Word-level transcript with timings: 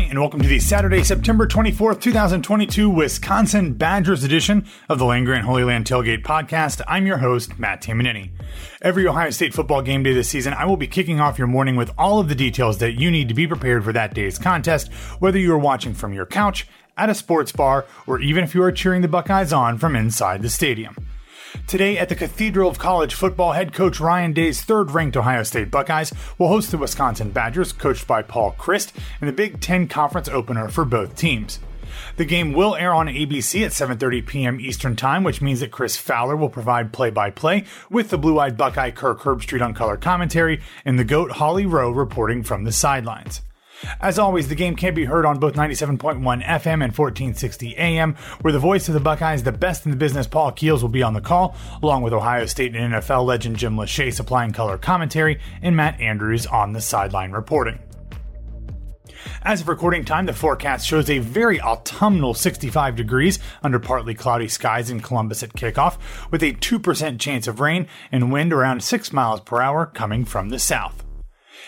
Hi, 0.00 0.06
and 0.06 0.18
welcome 0.18 0.40
to 0.40 0.48
the 0.48 0.58
Saturday, 0.60 1.04
September 1.04 1.46
24th, 1.46 2.00
2022 2.00 2.88
Wisconsin 2.88 3.74
Badgers 3.74 4.24
edition 4.24 4.64
of 4.88 4.98
the 4.98 5.04
Land 5.04 5.26
Grant 5.26 5.44
Holy 5.44 5.62
Land 5.62 5.84
Tailgate 5.84 6.22
Podcast. 6.22 6.80
I'm 6.88 7.06
your 7.06 7.18
host, 7.18 7.58
Matt 7.58 7.82
Tamanini. 7.82 8.30
Every 8.80 9.06
Ohio 9.06 9.28
State 9.28 9.52
football 9.52 9.82
game 9.82 10.02
day 10.02 10.14
this 10.14 10.30
season, 10.30 10.54
I 10.54 10.64
will 10.64 10.78
be 10.78 10.86
kicking 10.86 11.20
off 11.20 11.36
your 11.36 11.48
morning 11.48 11.76
with 11.76 11.92
all 11.98 12.18
of 12.18 12.30
the 12.30 12.34
details 12.34 12.78
that 12.78 12.98
you 12.98 13.10
need 13.10 13.28
to 13.28 13.34
be 13.34 13.46
prepared 13.46 13.84
for 13.84 13.92
that 13.92 14.14
day's 14.14 14.38
contest, 14.38 14.90
whether 15.18 15.38
you 15.38 15.52
are 15.52 15.58
watching 15.58 15.92
from 15.92 16.14
your 16.14 16.24
couch, 16.24 16.66
at 16.96 17.10
a 17.10 17.14
sports 17.14 17.52
bar, 17.52 17.84
or 18.06 18.20
even 18.20 18.42
if 18.42 18.54
you 18.54 18.62
are 18.62 18.72
cheering 18.72 19.02
the 19.02 19.08
Buckeyes 19.08 19.52
on 19.52 19.76
from 19.76 19.94
inside 19.94 20.40
the 20.40 20.48
stadium. 20.48 20.96
Today 21.66 21.98
at 21.98 22.08
the 22.08 22.14
Cathedral 22.14 22.68
of 22.68 22.78
College 22.78 23.14
Football, 23.14 23.52
head 23.52 23.72
coach 23.72 24.00
Ryan 24.00 24.32
Day's 24.32 24.62
third 24.62 24.90
ranked 24.90 25.16
Ohio 25.16 25.42
State 25.42 25.70
Buckeyes 25.70 26.12
will 26.38 26.48
host 26.48 26.70
the 26.70 26.78
Wisconsin 26.78 27.30
Badgers, 27.30 27.72
coached 27.72 28.06
by 28.06 28.22
Paul 28.22 28.54
Chryst, 28.58 28.92
in 29.20 29.26
the 29.26 29.32
Big 29.32 29.60
Ten 29.60 29.86
Conference 29.88 30.28
opener 30.28 30.68
for 30.68 30.84
both 30.84 31.16
teams. 31.16 31.58
The 32.16 32.24
game 32.24 32.52
will 32.52 32.76
air 32.76 32.94
on 32.94 33.06
ABC 33.08 33.64
at 33.64 33.72
7:30 33.72 34.26
p.m. 34.26 34.60
Eastern 34.60 34.96
Time, 34.96 35.24
which 35.24 35.42
means 35.42 35.60
that 35.60 35.70
Chris 35.70 35.96
Fowler 35.96 36.36
will 36.36 36.48
provide 36.48 36.92
play-by-play 36.92 37.64
with 37.90 38.10
the 38.10 38.18
blue-eyed 38.18 38.56
Buckeye 38.56 38.90
Kirk 38.90 39.20
Herbstreit 39.20 39.64
on 39.64 39.74
color 39.74 39.96
commentary 39.96 40.60
and 40.84 40.98
the 40.98 41.04
goat 41.04 41.32
Holly 41.32 41.66
Rowe 41.66 41.90
reporting 41.90 42.42
from 42.42 42.64
the 42.64 42.72
sidelines. 42.72 43.42
As 44.00 44.18
always, 44.18 44.48
the 44.48 44.54
game 44.54 44.76
can 44.76 44.94
be 44.94 45.04
heard 45.04 45.24
on 45.24 45.38
both 45.38 45.54
97.1 45.54 45.98
FM 46.20 46.82
and 46.82 46.96
1460 46.96 47.76
AM, 47.76 48.14
where 48.40 48.52
the 48.52 48.58
voice 48.58 48.88
of 48.88 48.94
the 48.94 49.00
Buckeyes, 49.00 49.42
the 49.42 49.52
best 49.52 49.84
in 49.84 49.90
the 49.90 49.96
business, 49.96 50.26
Paul 50.26 50.52
Keels, 50.52 50.82
will 50.82 50.88
be 50.88 51.02
on 51.02 51.14
the 51.14 51.20
call, 51.20 51.56
along 51.82 52.02
with 52.02 52.12
Ohio 52.12 52.46
State 52.46 52.74
and 52.74 52.94
NFL 52.94 53.24
legend 53.24 53.56
Jim 53.56 53.76
Lachey 53.76 54.12
supplying 54.12 54.52
color 54.52 54.78
commentary 54.78 55.40
and 55.62 55.76
Matt 55.76 56.00
Andrews 56.00 56.46
on 56.46 56.72
the 56.72 56.80
sideline 56.80 57.32
reporting. 57.32 57.78
As 59.42 59.60
of 59.62 59.68
recording 59.68 60.04
time, 60.04 60.26
the 60.26 60.32
forecast 60.32 60.86
shows 60.86 61.10
a 61.10 61.18
very 61.18 61.60
autumnal 61.60 62.34
65 62.34 62.96
degrees 62.96 63.38
under 63.62 63.78
partly 63.78 64.14
cloudy 64.14 64.48
skies 64.48 64.90
in 64.90 65.00
Columbus 65.00 65.42
at 65.42 65.52
kickoff, 65.52 65.98
with 66.30 66.42
a 66.42 66.52
2% 66.52 67.18
chance 67.18 67.46
of 67.46 67.60
rain 67.60 67.86
and 68.10 68.32
wind 68.32 68.52
around 68.52 68.82
6 68.82 69.12
miles 69.12 69.40
per 69.40 69.60
hour 69.60 69.86
coming 69.86 70.24
from 70.24 70.48
the 70.48 70.58
south. 70.58 71.04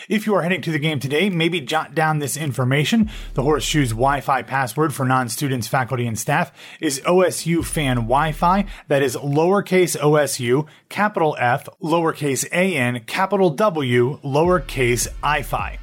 If 0.09 0.25
you 0.25 0.35
are 0.35 0.41
heading 0.41 0.61
to 0.61 0.71
the 0.71 0.79
game 0.79 0.99
today, 0.99 1.29
maybe 1.29 1.61
jot 1.61 1.95
down 1.95 2.19
this 2.19 2.37
information. 2.37 3.09
The 3.33 3.43
Horseshoes 3.43 3.89
Wi 3.89 4.21
Fi 4.21 4.41
password 4.41 4.93
for 4.93 5.05
non 5.05 5.29
students, 5.29 5.67
faculty, 5.67 6.07
and 6.07 6.17
staff 6.17 6.51
is 6.79 7.01
OSU 7.01 7.63
Fan 7.63 7.97
Wi 7.97 8.31
Fi. 8.31 8.65
That 8.87 9.03
is 9.03 9.15
lowercase 9.15 9.97
OSU, 9.97 10.67
capital 10.89 11.35
F, 11.39 11.67
lowercase 11.81 12.45
AN, 12.51 13.01
capital 13.05 13.49
W, 13.49 14.19
lowercase 14.23 15.07
IFI. 15.23 15.82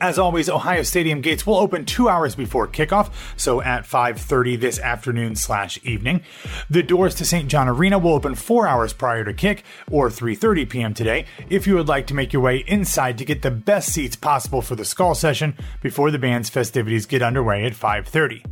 As 0.00 0.18
always, 0.18 0.50
Ohio 0.50 0.82
Stadium 0.82 1.22
gates 1.22 1.46
will 1.46 1.56
open 1.56 1.86
two 1.86 2.08
hours 2.08 2.34
before 2.34 2.68
kickoff, 2.68 3.10
so 3.36 3.62
at 3.62 3.86
5:30 3.86 4.56
this 4.60 4.78
afternoon 4.78 5.36
slash 5.36 5.78
evening. 5.84 6.20
The 6.68 6.82
doors 6.82 7.14
to 7.16 7.24
St. 7.24 7.48
John 7.48 7.66
Arena 7.68 7.98
will 7.98 8.12
open 8.12 8.34
four 8.34 8.66
hours 8.66 8.92
prior 8.92 9.24
to 9.24 9.32
kick, 9.32 9.64
or 9.90 10.10
3:30 10.10 10.68
p.m. 10.68 10.94
today, 10.94 11.24
if 11.48 11.66
you 11.66 11.74
would 11.76 11.88
like 11.88 12.06
to 12.08 12.14
make 12.14 12.32
your 12.32 12.42
way 12.42 12.58
inside 12.66 13.16
to 13.18 13.24
get 13.24 13.40
the 13.40 13.50
best 13.50 13.90
seats 13.90 14.16
possible 14.16 14.60
for 14.60 14.76
the 14.76 14.84
skull 14.84 15.14
session 15.14 15.56
before 15.80 16.10
the 16.10 16.18
band's 16.18 16.50
festivities 16.50 17.06
get 17.06 17.22
underway 17.22 17.64
at 17.64 17.72
5:30. 17.72 18.44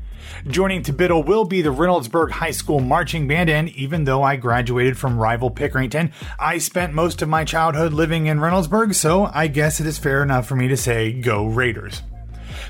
Joining 0.47 0.83
TBDBITL 0.83 1.27
will 1.27 1.45
be 1.45 1.63
the 1.63 1.73
Reynoldsburg 1.73 2.31
High 2.31 2.51
School 2.51 2.81
Marching 2.81 3.27
Band, 3.27 3.51
and 3.51 3.69
even 3.71 4.05
though 4.05 4.23
I 4.23 4.37
graduated 4.37 4.97
from 4.99 5.19
rival 5.19 5.51
Pickerington, 5.51 6.13
I 6.39 6.59
spent 6.59 6.93
most 6.93 7.23
of 7.23 7.29
my 7.29 7.45
childhood 7.45 7.93
living 7.93 8.27
in 8.27 8.39
Reynoldsburg, 8.39 8.95
so 8.95 9.31
I 9.33 9.49
guess 9.49 9.81
it 9.81 9.87
is 9.87 9.99
fair 9.99 10.23
enough 10.23 10.47
for 10.47 10.57
me 10.57 10.69
to 10.69 10.77
say 10.77 11.13
go 11.13 11.47
Raiders. 11.47 12.03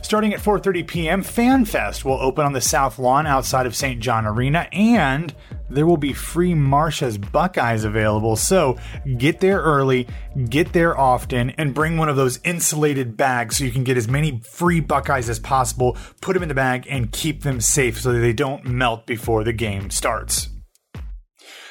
Starting 0.05 0.35
at 0.35 0.41
4:30 0.41 0.87
p.m., 0.87 1.25
FanFest 1.25 2.05
will 2.05 2.21
open 2.21 2.45
on 2.45 2.53
the 2.53 2.61
south 2.61 2.99
lawn 2.99 3.27
outside 3.27 3.65
of 3.65 3.75
St. 3.75 4.01
John 4.01 4.27
Arena, 4.27 4.69
and 4.71 5.35
there 5.71 5.87
will 5.87 5.97
be 5.97 6.13
free 6.13 6.53
Marsha's 6.53 7.17
Buckeyes 7.17 7.85
available. 7.85 8.37
So 8.37 8.77
get 9.17 9.41
there 9.41 9.63
early, 9.63 10.07
get 10.51 10.75
there 10.75 10.97
often, 11.01 11.51
and 11.57 11.73
bring 11.73 11.97
one 11.97 12.11
of 12.11 12.17
those 12.17 12.39
insulated 12.45 13.17
bags 13.17 13.57
so 13.57 13.65
you 13.65 13.73
can 13.73 13.83
get 13.83 13.97
as 13.97 14.07
many 14.07 14.43
free 14.45 14.81
Buckeyes 14.81 15.31
as 15.31 15.39
possible. 15.39 15.97
Put 16.21 16.35
them 16.35 16.43
in 16.43 16.51
the 16.51 16.55
bag 16.55 16.87
and 16.91 17.11
keep 17.11 17.43
them 17.43 17.63
safe 17.63 17.99
so 17.99 18.13
they 18.13 18.35
don't 18.35 18.67
melt 18.67 19.07
before 19.07 19.43
the 19.43 19.55
game 19.55 19.89
starts. 19.89 20.51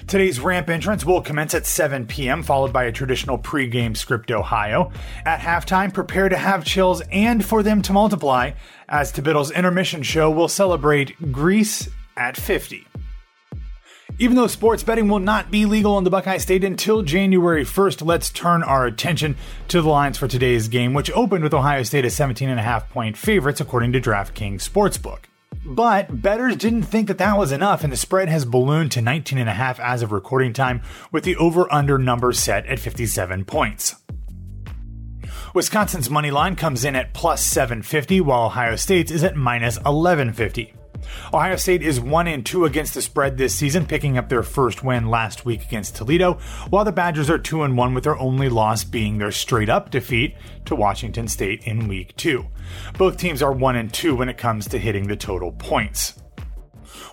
Today's 0.08 0.40
ramp 0.40 0.70
entrance 0.70 1.06
will 1.06 1.22
commence 1.22 1.54
at 1.54 1.66
7 1.66 2.06
p.m., 2.08 2.44
followed 2.44 2.74
by 2.74 2.84
a 2.84 2.92
traditional 2.92 3.38
pregame 3.38 3.96
script 3.96 4.32
Ohio. 4.32 4.92
At 5.26 5.40
halftime, 5.40 5.94
prepare 5.94 6.30
to 6.30 6.38
have 6.38 6.66
chills 6.66 7.02
and 7.12 7.44
for 7.44 7.64
them 7.64 7.82
to 7.84 7.94
multiply, 7.94 8.52
as 8.90 9.12
Biddle's 9.12 9.52
intermission 9.52 10.04
show 10.04 10.30
will 10.30 10.48
celebrate 10.48 11.32
Grease 11.32 11.90
at 12.18 12.38
50. 12.38 12.86
Even 14.20 14.36
though 14.36 14.48
sports 14.48 14.84
betting 14.84 15.08
will 15.08 15.20
not 15.20 15.50
be 15.50 15.66
legal 15.66 15.98
in 15.98 16.04
the 16.04 16.10
Buckeye 16.10 16.38
State 16.38 16.64
until 16.64 17.02
January 17.02 17.66
1st, 17.66 18.06
let's 18.06 18.30
turn 18.30 18.62
our 18.62 18.86
attention 18.86 19.36
to 19.70 19.82
the 19.82 19.90
lines 19.90 20.20
for 20.20 20.28
today's 20.28 20.68
game, 20.68 20.94
which 20.94 21.10
opened 21.12 21.44
with 21.44 21.54
Ohio 21.54 21.82
State 21.82 22.06
as 22.06 22.14
17.5 22.14 22.90
point 22.90 23.18
favorites 23.18 23.60
according 23.60 23.92
to 23.94 24.02
DraftKings 24.02 24.70
Sportsbook. 24.70 25.33
But 25.66 26.22
bettors 26.22 26.58
didn't 26.58 26.84
think 26.84 27.08
that 27.08 27.18
that 27.20 27.38
was 27.38 27.54
enough, 27.54 27.84
and 27.84 27.94
the 27.94 27.98
spread 27.98 28.28
has 28.28 28.44
ballooned 28.44 28.92
to 28.94 29.00
19.5 29.00 29.80
as 29.80 30.02
of 30.02 30.12
recording 30.12 30.52
time, 30.52 30.82
with 31.12 31.24
the 31.24 31.38
over 31.38 31.72
under 31.72 31.98
number 31.98 32.34
set 32.34 32.66
at 32.66 32.80
57 32.80 33.46
points. 33.46 33.96
Wisconsin's 35.54 36.10
money 36.10 36.32
line 36.32 36.56
comes 36.56 36.84
in 36.84 36.96
at 36.96 37.14
plus 37.14 37.46
750, 37.46 38.20
while 38.22 38.48
Ohio 38.48 38.76
State's 38.76 39.12
is 39.12 39.24
at 39.24 39.38
minus 39.38 39.78
1150. 39.78 40.73
Ohio 41.34 41.56
State 41.56 41.82
is 41.82 42.00
1 42.00 42.28
and 42.28 42.46
2 42.46 42.66
against 42.66 42.94
the 42.94 43.02
spread 43.02 43.38
this 43.38 43.56
season, 43.56 43.86
picking 43.86 44.18
up 44.18 44.30
their 44.30 44.44
first 44.44 44.84
win 44.84 45.10
last 45.10 45.46
week 45.46 45.64
against 45.64 45.96
Toledo, 45.96 46.34
while 46.70 46.86
the 46.86 46.92
Badgers 46.92 47.30
are 47.30 47.38
2 47.38 47.64
and 47.64 47.78
1 47.78 47.94
with 47.94 48.04
their 48.04 48.18
only 48.18 48.50
loss 48.50 48.84
being 48.84 49.18
their 49.18 49.32
straight 49.32 49.70
up 49.70 49.92
defeat 49.92 50.36
to 50.66 50.76
Washington 50.76 51.28
State 51.28 51.64
in 51.66 51.88
week 51.88 52.16
2. 52.18 52.46
Both 52.98 53.18
teams 53.18 53.42
are 53.42 53.52
1 53.52 53.76
and 53.76 53.94
2 53.94 54.16
when 54.16 54.30
it 54.30 54.38
comes 54.38 54.68
to 54.70 54.78
hitting 54.78 55.08
the 55.08 55.16
total 55.16 55.52
points. 55.52 56.20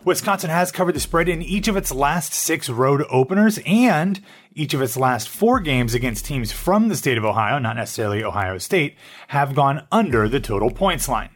Wisconsin 0.05 0.50
has 0.50 0.72
covered 0.72 0.94
the 0.94 1.00
spread 1.00 1.28
in 1.28 1.43
each 1.43 1.69
of 1.69 1.77
its 1.77 1.93
last 1.93 2.33
six 2.33 2.69
road 2.69 3.05
openers 3.10 3.59
and 3.66 4.21
each 4.55 4.75
of 4.75 4.83
its 4.83 4.97
last 4.97 5.28
four 5.28 5.60
games 5.60 5.94
against 5.94 6.25
teams 6.25 6.53
from 6.53 6.89
the 6.89 6.97
state 6.97 7.19
of 7.19 7.25
Ohio, 7.25 7.59
not 7.59 7.77
necessarily 7.77 8.25
Ohio 8.25 8.59
State, 8.59 8.97
have 9.28 9.55
gone 9.55 9.87
under 9.93 10.28
the 10.28 10.41
total 10.41 10.71
points 10.71 11.09
line. 11.09 11.31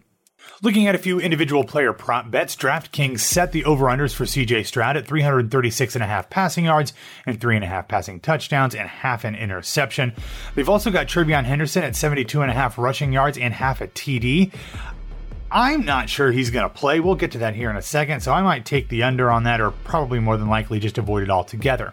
Looking 0.65 0.87
at 0.87 0.95
a 0.95 0.99
few 0.99 1.21
individual 1.21 1.63
player 1.63 1.93
prop 1.93 2.31
bets, 2.31 2.56
DraftKings 2.56 3.21
set 3.21 3.53
the 3.53 3.67
over-unders 3.67 4.15
for 4.15 4.25
CJ 4.25 4.65
Stroud 4.65 4.97
at 4.97 5.06
336.5 5.06 6.31
passing 6.31 6.65
yards 6.65 6.94
and 7.27 7.38
3.5 7.38 7.87
passing 7.87 8.19
touchdowns 8.19 8.75
and 8.75 8.88
half 8.88 9.25
an 9.25 9.35
interception. 9.35 10.15
They've 10.55 10.67
also 10.67 10.91
got 10.91 11.06
TreVeyon 11.06 11.44
Henderson 11.44 11.83
at 11.85 11.93
72.5 11.93 12.79
rushing 12.79 13.12
yards 13.12 13.37
and 13.37 13.53
half 13.53 13.83
a 13.83 13.88
TD. 13.88 14.55
I'm 15.50 15.85
not 15.85 16.09
sure 16.09 16.33
he's 16.33 16.49
going 16.49 16.67
to 16.67 16.75
play. 16.75 16.99
We'll 16.99 17.15
get 17.15 17.33
to 17.33 17.38
that 17.41 17.55
here 17.55 17.69
in 17.69 17.77
a 17.77 17.83
second, 17.83 18.23
so 18.23 18.33
I 18.33 18.41
might 18.41 18.65
take 18.65 18.88
the 18.88 19.03
under 19.03 19.31
on 19.31 19.44
that 19.44 19.61
or 19.61 19.73
probably 19.73 20.19
more 20.19 20.38
than 20.38 20.49
likely 20.49 20.81
just 20.81 20.97
avoid 20.97 21.25
it 21.25 21.29
altogether. 21.29 21.93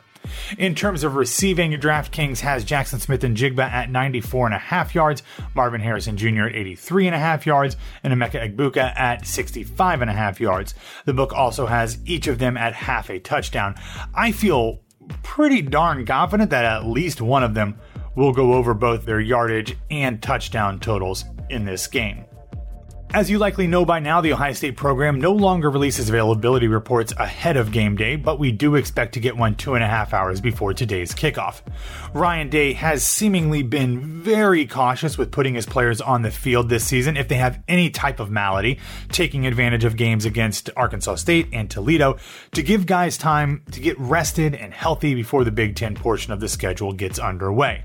In 0.57 0.75
terms 0.75 1.03
of 1.03 1.15
receiving, 1.15 1.71
DraftKings 1.71 2.39
has 2.41 2.65
Jaxon 2.65 2.99
Smith-Njigba 2.99 3.63
at 3.63 3.89
94 3.89 4.47
and 4.47 4.55
a 4.55 4.59
half 4.59 4.93
yards, 4.93 5.23
Marvin 5.55 5.81
Harrison 5.81 6.17
Jr. 6.17 6.43
at 6.43 6.55
83 6.55 7.07
and 7.07 7.15
a 7.15 7.19
half 7.19 7.45
yards, 7.45 7.77
and 8.03 8.13
Emeka 8.13 8.55
Egbuka 8.55 8.97
at 8.97 9.25
65 9.25 10.01
and 10.01 10.09
a 10.09 10.13
half 10.13 10.39
yards. 10.39 10.73
The 11.05 11.13
book 11.13 11.33
also 11.33 11.65
has 11.65 11.97
each 12.05 12.27
of 12.27 12.39
them 12.39 12.57
at 12.57 12.73
half 12.73 13.09
a 13.09 13.19
touchdown. 13.19 13.75
I 14.13 14.31
feel 14.31 14.81
pretty 15.23 15.61
darn 15.61 16.05
confident 16.05 16.49
that 16.51 16.65
at 16.65 16.85
least 16.85 17.21
one 17.21 17.43
of 17.43 17.53
them 17.53 17.79
will 18.15 18.33
go 18.33 18.53
over 18.53 18.73
both 18.73 19.05
their 19.05 19.19
yardage 19.19 19.77
and 19.89 20.21
touchdown 20.21 20.79
totals 20.79 21.25
in 21.49 21.65
this 21.65 21.87
game. 21.87 22.25
As 23.13 23.29
you 23.29 23.39
likely 23.39 23.67
know 23.67 23.83
by 23.83 23.99
now, 23.99 24.21
the 24.21 24.31
Ohio 24.31 24.53
State 24.53 24.77
program 24.77 25.19
no 25.19 25.33
longer 25.33 25.69
releases 25.69 26.07
availability 26.07 26.69
reports 26.69 27.11
ahead 27.17 27.57
of 27.57 27.73
game 27.73 27.97
day, 27.97 28.15
but 28.15 28.39
we 28.39 28.53
do 28.53 28.75
expect 28.75 29.15
to 29.15 29.19
get 29.19 29.35
one 29.35 29.55
two 29.55 29.75
and 29.75 29.83
a 29.83 29.87
half 29.87 30.13
hours 30.13 30.39
before 30.39 30.73
today's 30.73 31.13
kickoff. 31.13 31.61
Ryan 32.13 32.49
Day 32.49 32.71
has 32.71 33.03
seemingly 33.03 33.63
been 33.63 34.21
very 34.21 34.65
cautious 34.65 35.17
with 35.17 35.29
putting 35.29 35.55
his 35.55 35.65
players 35.65 35.99
on 35.99 36.21
the 36.21 36.31
field 36.31 36.69
this 36.69 36.85
season 36.85 37.17
if 37.17 37.27
they 37.27 37.35
have 37.35 37.61
any 37.67 37.89
type 37.89 38.21
of 38.21 38.31
malady, 38.31 38.79
taking 39.09 39.45
advantage 39.45 39.83
of 39.83 39.97
games 39.97 40.23
against 40.23 40.69
Arkansas 40.77 41.15
State 41.15 41.49
and 41.51 41.69
Toledo 41.69 42.17
to 42.53 42.63
give 42.63 42.85
guys 42.85 43.17
time 43.17 43.65
to 43.71 43.81
get 43.81 43.99
rested 43.99 44.55
and 44.55 44.73
healthy 44.73 45.15
before 45.15 45.43
the 45.43 45.51
Big 45.51 45.75
Ten 45.75 45.95
portion 45.95 46.31
of 46.31 46.39
the 46.39 46.47
schedule 46.47 46.93
gets 46.93 47.19
underway 47.19 47.83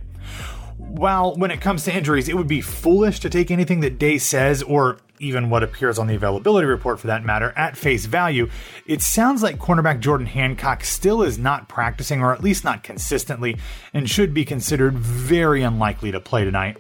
while 0.79 1.35
when 1.37 1.51
it 1.51 1.61
comes 1.61 1.85
to 1.85 1.95
injuries, 1.95 2.29
it 2.29 2.37
would 2.37 2.47
be 2.47 2.61
foolish 2.61 3.21
to 3.21 3.31
take 3.31 3.51
anything 3.51 3.81
that 3.81 3.99
Day 3.99 4.19
says 4.19 4.63
or 4.63 4.99
even 5.19 5.51
what 5.51 5.63
appears 5.63 5.99
on 5.99 6.07
the 6.07 6.15
availability 6.15 6.67
report 6.67 7.01
for 7.01 7.07
that 7.09 7.25
matter, 7.25 7.53
at 7.57 7.77
face 7.77 8.07
value, 8.07 8.49
it 8.87 9.03
sounds 9.03 9.43
like 9.43 9.59
cornerback 9.59 10.01
Jordan 10.01 10.27
Hancock 10.27 10.85
still 10.85 11.23
is 11.23 11.39
not 11.39 11.69
practicing, 11.69 12.23
or 12.23 12.33
at 12.33 12.43
least 12.43 12.65
not 12.65 12.83
consistently, 12.83 13.57
and 13.93 14.09
should 14.09 14.35
be 14.35 14.45
considered 14.45 14.99
very 14.99 15.63
unlikely 15.63 16.13
to 16.13 16.21
play 16.21 16.45
tonight. 16.45 16.79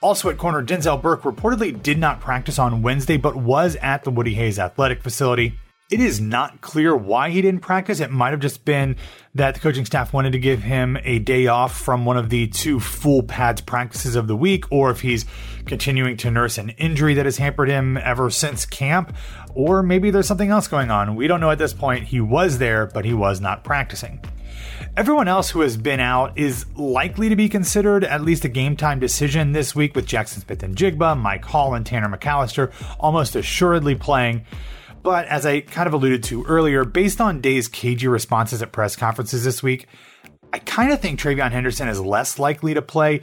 Also 0.00 0.28
at 0.28 0.38
corner, 0.38 0.62
Denzel 0.62 1.00
Burke 1.00 1.22
reportedly 1.22 1.82
did 1.82 1.98
not 1.98 2.20
practice 2.20 2.58
on 2.58 2.82
Wednesday, 2.82 3.16
but 3.16 3.36
was 3.36 3.76
at 3.76 4.04
the 4.04 4.10
Woody 4.10 4.34
Hayes 4.34 4.58
Athletic 4.58 5.02
Facility. 5.02 5.58
It 5.88 6.00
is 6.00 6.20
not 6.20 6.62
clear 6.62 6.96
why 6.96 7.30
he 7.30 7.40
didn't 7.40 7.60
practice. 7.60 8.00
It 8.00 8.10
might 8.10 8.30
have 8.30 8.40
just 8.40 8.64
been 8.64 8.96
that 9.36 9.54
the 9.54 9.60
coaching 9.60 9.84
staff 9.84 10.12
wanted 10.12 10.32
to 10.32 10.40
give 10.40 10.64
him 10.64 10.98
a 11.04 11.20
day 11.20 11.46
off 11.46 11.78
from 11.78 12.04
one 12.04 12.16
of 12.16 12.28
the 12.28 12.48
two 12.48 12.80
full 12.80 13.22
pads 13.22 13.60
practices 13.60 14.16
of 14.16 14.26
the 14.26 14.36
week, 14.36 14.64
or 14.72 14.90
if 14.90 15.02
he's 15.02 15.26
continuing 15.64 16.16
to 16.16 16.30
nurse 16.32 16.58
an 16.58 16.70
injury 16.70 17.14
that 17.14 17.24
has 17.24 17.36
hampered 17.36 17.68
him 17.68 17.96
ever 17.98 18.30
since 18.30 18.66
camp, 18.66 19.14
or 19.54 19.80
maybe 19.80 20.10
there's 20.10 20.26
something 20.26 20.50
else 20.50 20.66
going 20.66 20.90
on. 20.90 21.14
We 21.14 21.28
don't 21.28 21.38
know 21.38 21.52
at 21.52 21.58
this 21.58 21.72
point. 21.72 22.06
He 22.06 22.20
was 22.20 22.58
there, 22.58 22.86
but 22.86 23.04
he 23.04 23.14
was 23.14 23.40
not 23.40 23.62
practicing. 23.62 24.20
Everyone 24.96 25.28
else 25.28 25.50
who 25.50 25.60
has 25.60 25.76
been 25.76 26.00
out 26.00 26.36
is 26.36 26.66
likely 26.74 27.28
to 27.28 27.36
be 27.36 27.48
considered 27.48 28.02
at 28.02 28.22
least 28.22 28.44
a 28.44 28.48
game 28.48 28.76
time 28.76 28.98
decision 28.98 29.52
this 29.52 29.76
week 29.76 29.94
with 29.94 30.08
Jaxon 30.08 30.44
Smith-Njigba, 30.44 31.16
Mike 31.16 31.44
Hall, 31.44 31.74
and 31.74 31.86
Tanner 31.86 32.08
McCalister 32.08 32.72
almost 32.98 33.36
assuredly 33.36 33.94
playing. 33.94 34.44
But 35.06 35.26
as 35.26 35.46
I 35.46 35.60
kind 35.60 35.86
of 35.86 35.94
alluded 35.94 36.24
to 36.24 36.44
earlier, 36.46 36.84
based 36.84 37.20
on 37.20 37.40
Day's 37.40 37.68
cagey 37.68 38.08
responses 38.08 38.60
at 38.60 38.72
press 38.72 38.96
conferences 38.96 39.44
this 39.44 39.62
week, 39.62 39.86
I 40.52 40.58
kind 40.58 40.90
of 40.90 41.00
think 41.00 41.20
TreVeyon 41.20 41.52
Henderson 41.52 41.86
is 41.86 42.00
less 42.00 42.40
likely 42.40 42.74
to 42.74 42.82
play. 42.82 43.20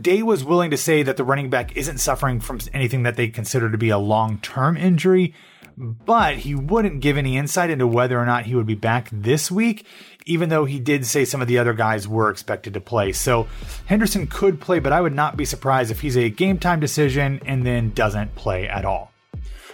Day 0.00 0.24
was 0.24 0.42
willing 0.42 0.72
to 0.72 0.76
say 0.76 1.04
that 1.04 1.16
the 1.16 1.22
running 1.22 1.48
back 1.48 1.76
isn't 1.76 1.98
suffering 1.98 2.40
from 2.40 2.58
anything 2.74 3.04
that 3.04 3.14
they 3.14 3.28
consider 3.28 3.70
to 3.70 3.78
be 3.78 3.90
a 3.90 3.96
long 3.96 4.38
term 4.38 4.76
injury, 4.76 5.32
but 5.76 6.38
he 6.38 6.56
wouldn't 6.56 7.00
give 7.00 7.16
any 7.16 7.36
insight 7.36 7.70
into 7.70 7.86
whether 7.86 8.18
or 8.18 8.26
not 8.26 8.46
he 8.46 8.56
would 8.56 8.66
be 8.66 8.74
back 8.74 9.08
this 9.12 9.52
week, 9.52 9.86
even 10.26 10.48
though 10.48 10.64
he 10.64 10.80
did 10.80 11.06
say 11.06 11.24
some 11.24 11.40
of 11.40 11.46
the 11.46 11.58
other 11.58 11.74
guys 11.74 12.08
were 12.08 12.28
expected 12.28 12.74
to 12.74 12.80
play. 12.80 13.12
So 13.12 13.46
Henderson 13.86 14.26
could 14.26 14.60
play, 14.60 14.80
but 14.80 14.92
I 14.92 15.00
would 15.00 15.14
not 15.14 15.36
be 15.36 15.44
surprised 15.44 15.92
if 15.92 16.00
he's 16.00 16.16
a 16.16 16.28
game 16.28 16.58
time 16.58 16.80
decision 16.80 17.40
and 17.46 17.64
then 17.64 17.92
doesn't 17.92 18.34
play 18.34 18.66
at 18.66 18.84
all. 18.84 19.09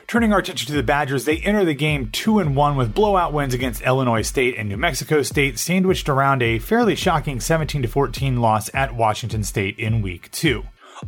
Turning 0.08 0.32
our 0.32 0.38
attention 0.38 0.68
to 0.68 0.72
the 0.72 0.84
Badgers, 0.84 1.24
they 1.24 1.38
enter 1.38 1.64
the 1.64 1.74
game 1.74 2.10
2 2.12 2.38
and 2.38 2.54
1 2.54 2.76
with 2.76 2.94
blowout 2.94 3.32
wins 3.32 3.52
against 3.52 3.82
Illinois 3.82 4.22
State 4.22 4.54
and 4.56 4.68
New 4.68 4.76
Mexico 4.76 5.22
State, 5.22 5.58
sandwiched 5.58 6.08
around 6.08 6.44
a 6.44 6.60
fairly 6.60 6.94
shocking 6.94 7.40
17 7.40 7.84
14 7.88 8.40
loss 8.40 8.72
at 8.72 8.94
Washington 8.94 9.42
State 9.42 9.76
in 9.80 10.02
week 10.02 10.30
2. 10.30 10.62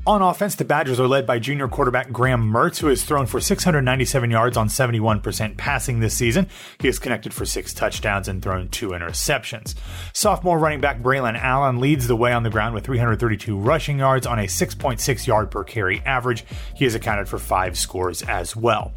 On 0.06 0.23
offense, 0.23 0.55
the 0.55 0.64
Badgers 0.64 1.00
are 1.00 1.08
led 1.08 1.26
by 1.26 1.38
junior 1.38 1.69
quarterback 1.69 2.12
Graham 2.12 2.52
Mertz, 2.52 2.79
who 2.79 2.88
has 2.88 3.05
thrown 3.05 3.26
for 3.26 3.40
697 3.40 4.31
yards 4.31 4.56
on 4.56 4.69
71% 4.69 5.56
passing 5.56 6.00
this 6.00 6.14
season. 6.14 6.46
He 6.79 6.88
has 6.88 6.99
connected 6.99 7.32
for 7.32 7.46
six 7.46 7.73
touchdowns 7.73 8.29
and 8.29 8.43
thrown 8.43 8.69
two 8.69 8.90
interceptions. 8.90 9.75
Sophomore 10.12 10.58
running 10.58 10.81
back 10.81 11.00
Braylon 11.00 11.38
Allen 11.38 11.81
leads 11.81 12.06
the 12.06 12.17
way 12.17 12.32
on 12.32 12.43
the 12.43 12.50
ground 12.50 12.75
with 12.75 12.85
332 12.85 13.56
rushing 13.56 13.99
yards 13.99 14.26
on 14.26 14.38
a 14.38 14.44
6.6 14.44 15.26
yard 15.26 15.50
per 15.50 15.64
carry 15.64 16.00
average. 16.00 16.44
He 16.75 16.84
has 16.84 16.94
accounted 16.94 17.29
for 17.29 17.38
five 17.38 17.79
scores 17.79 18.23
as 18.23 18.55
well. 18.55 18.93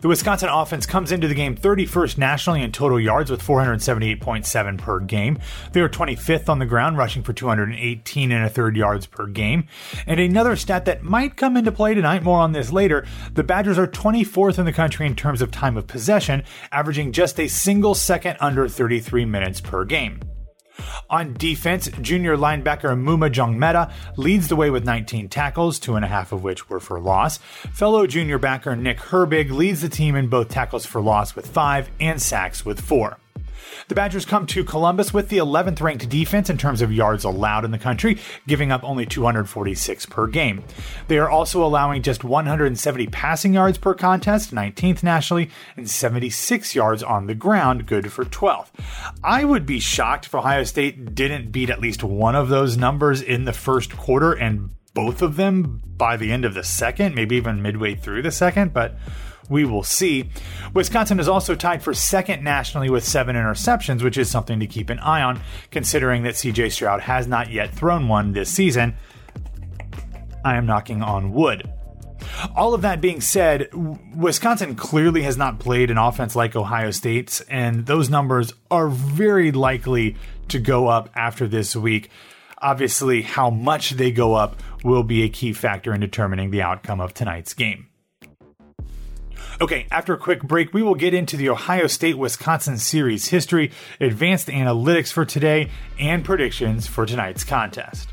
The 0.00 0.06
Wisconsin 0.06 0.48
offense 0.48 0.86
comes 0.86 1.10
into 1.10 1.26
the 1.26 1.34
game 1.34 1.56
31st 1.56 2.18
nationally 2.18 2.62
in 2.62 2.70
total 2.70 3.00
yards 3.00 3.32
with 3.32 3.42
478.7 3.42 4.78
per 4.78 5.00
game. 5.00 5.40
They 5.72 5.80
are 5.80 5.88
25th 5.88 6.48
on 6.48 6.60
the 6.60 6.66
ground, 6.66 6.96
rushing 6.96 7.24
for 7.24 7.32
218 7.32 8.30
and 8.30 8.44
a 8.44 8.48
third 8.48 8.76
yards 8.76 9.06
per 9.06 9.26
game. 9.26 9.66
And 10.06 10.20
another 10.20 10.54
stat 10.54 10.84
that 10.84 11.02
might 11.02 11.36
come 11.36 11.56
into 11.56 11.72
play 11.72 11.94
tonight, 11.94 12.22
more 12.22 12.38
on 12.38 12.52
this 12.52 12.70
later, 12.70 13.04
the 13.34 13.42
Badgers 13.42 13.76
are 13.76 13.88
24th 13.88 14.58
in 14.60 14.66
the 14.66 14.72
country 14.72 15.04
in 15.04 15.16
terms 15.16 15.42
of 15.42 15.50
time 15.50 15.76
of 15.76 15.88
possession, 15.88 16.44
averaging 16.70 17.10
just 17.10 17.40
a 17.40 17.48
single 17.48 17.96
second 17.96 18.36
under 18.38 18.68
33 18.68 19.24
minutes 19.24 19.60
per 19.60 19.84
game. 19.84 20.20
On 21.10 21.32
defense, 21.34 21.88
junior 22.00 22.36
linebacker 22.36 22.96
Maema 22.96 23.30
Njongmanze 23.30 23.92
leads 24.16 24.48
the 24.48 24.56
way 24.56 24.70
with 24.70 24.84
19 24.84 25.28
tackles, 25.28 25.78
two 25.78 25.96
and 25.96 26.04
a 26.04 26.08
half 26.08 26.32
of 26.32 26.42
which 26.42 26.68
were 26.68 26.80
for 26.80 27.00
loss. 27.00 27.38
Fellow 27.72 28.06
junior 28.06 28.38
backer 28.38 28.76
Nick 28.76 28.98
Herbig 28.98 29.50
leads 29.50 29.80
the 29.80 29.88
team 29.88 30.16
in 30.16 30.28
both 30.28 30.48
tackles 30.48 30.86
for 30.86 31.00
loss 31.00 31.34
with 31.34 31.46
five 31.46 31.90
and 32.00 32.20
sacks 32.20 32.64
with 32.64 32.80
four. 32.80 33.18
The 33.88 33.94
Badgers 33.94 34.24
come 34.24 34.46
to 34.46 34.64
Columbus 34.64 35.14
with 35.14 35.28
the 35.28 35.38
11th 35.38 35.80
ranked 35.80 36.08
defense 36.08 36.50
in 36.50 36.58
terms 36.58 36.82
of 36.82 36.92
yards 36.92 37.24
allowed 37.24 37.64
in 37.64 37.70
the 37.70 37.78
country, 37.78 38.18
giving 38.46 38.72
up 38.72 38.84
only 38.84 39.06
246 39.06 40.06
per 40.06 40.26
game. 40.26 40.64
They 41.08 41.18
are 41.18 41.30
also 41.30 41.64
allowing 41.64 42.02
just 42.02 42.24
170 42.24 43.06
passing 43.08 43.54
yards 43.54 43.78
per 43.78 43.94
contest, 43.94 44.54
19th 44.54 45.02
nationally, 45.02 45.50
and 45.76 45.88
76 45.88 46.74
yards 46.74 47.02
on 47.02 47.26
the 47.26 47.34
ground, 47.34 47.86
good 47.86 48.12
for 48.12 48.24
12th. 48.24 48.70
I 49.22 49.44
would 49.44 49.66
be 49.66 49.80
shocked 49.80 50.26
if 50.26 50.34
Ohio 50.34 50.64
State 50.64 51.14
didn't 51.14 51.52
beat 51.52 51.70
at 51.70 51.80
least 51.80 52.02
one 52.04 52.34
of 52.34 52.48
those 52.48 52.76
numbers 52.76 53.22
in 53.22 53.44
the 53.44 53.52
first 53.52 53.96
quarter 53.96 54.32
and 54.32 54.70
both 54.94 55.22
of 55.22 55.36
them 55.36 55.80
by 55.96 56.16
the 56.16 56.32
end 56.32 56.44
of 56.44 56.54
the 56.54 56.64
second, 56.64 57.14
maybe 57.14 57.36
even 57.36 57.62
midway 57.62 57.94
through 57.94 58.22
the 58.22 58.32
second, 58.32 58.72
but 58.72 58.96
we 59.48 59.64
will 59.64 59.82
see. 59.82 60.30
Wisconsin 60.74 61.20
is 61.20 61.28
also 61.28 61.54
tied 61.54 61.82
for 61.82 61.94
second 61.94 62.42
nationally 62.42 62.90
with 62.90 63.04
seven 63.04 63.36
interceptions, 63.36 64.02
which 64.02 64.18
is 64.18 64.30
something 64.30 64.60
to 64.60 64.66
keep 64.66 64.90
an 64.90 64.98
eye 64.98 65.22
on, 65.22 65.40
considering 65.70 66.22
that 66.24 66.34
CJ 66.34 66.72
Stroud 66.72 67.00
has 67.00 67.26
not 67.26 67.50
yet 67.50 67.74
thrown 67.74 68.08
one 68.08 68.32
this 68.32 68.50
season. 68.50 68.94
I 70.44 70.56
am 70.56 70.66
knocking 70.66 71.02
on 71.02 71.32
wood. 71.32 71.70
All 72.54 72.74
of 72.74 72.82
that 72.82 73.00
being 73.00 73.20
said, 73.20 73.68
Wisconsin 74.14 74.74
clearly 74.74 75.22
has 75.22 75.36
not 75.36 75.58
played 75.58 75.90
an 75.90 75.98
offense 75.98 76.36
like 76.36 76.56
Ohio 76.56 76.90
State's, 76.90 77.40
and 77.42 77.86
those 77.86 78.10
numbers 78.10 78.52
are 78.70 78.88
very 78.88 79.52
likely 79.52 80.16
to 80.48 80.58
go 80.58 80.88
up 80.88 81.10
after 81.14 81.46
this 81.46 81.74
week. 81.76 82.10
Obviously, 82.60 83.22
how 83.22 83.50
much 83.50 83.90
they 83.92 84.10
go 84.10 84.34
up 84.34 84.60
will 84.82 85.04
be 85.04 85.22
a 85.22 85.28
key 85.28 85.52
factor 85.52 85.94
in 85.94 86.00
determining 86.00 86.50
the 86.50 86.62
outcome 86.62 87.00
of 87.00 87.14
tonight's 87.14 87.54
game. 87.54 87.87
Okay, 89.60 89.88
after 89.90 90.14
a 90.14 90.18
quick 90.18 90.44
break, 90.44 90.72
we 90.72 90.84
will 90.84 90.94
get 90.94 91.14
into 91.14 91.36
the 91.36 91.48
Ohio 91.48 91.88
State 91.88 92.16
Wisconsin 92.16 92.78
series 92.78 93.26
history, 93.26 93.72
advanced 93.98 94.46
analytics 94.46 95.12
for 95.12 95.24
today, 95.24 95.68
and 95.98 96.24
predictions 96.24 96.86
for 96.86 97.04
tonight's 97.04 97.42
contest. 97.42 98.12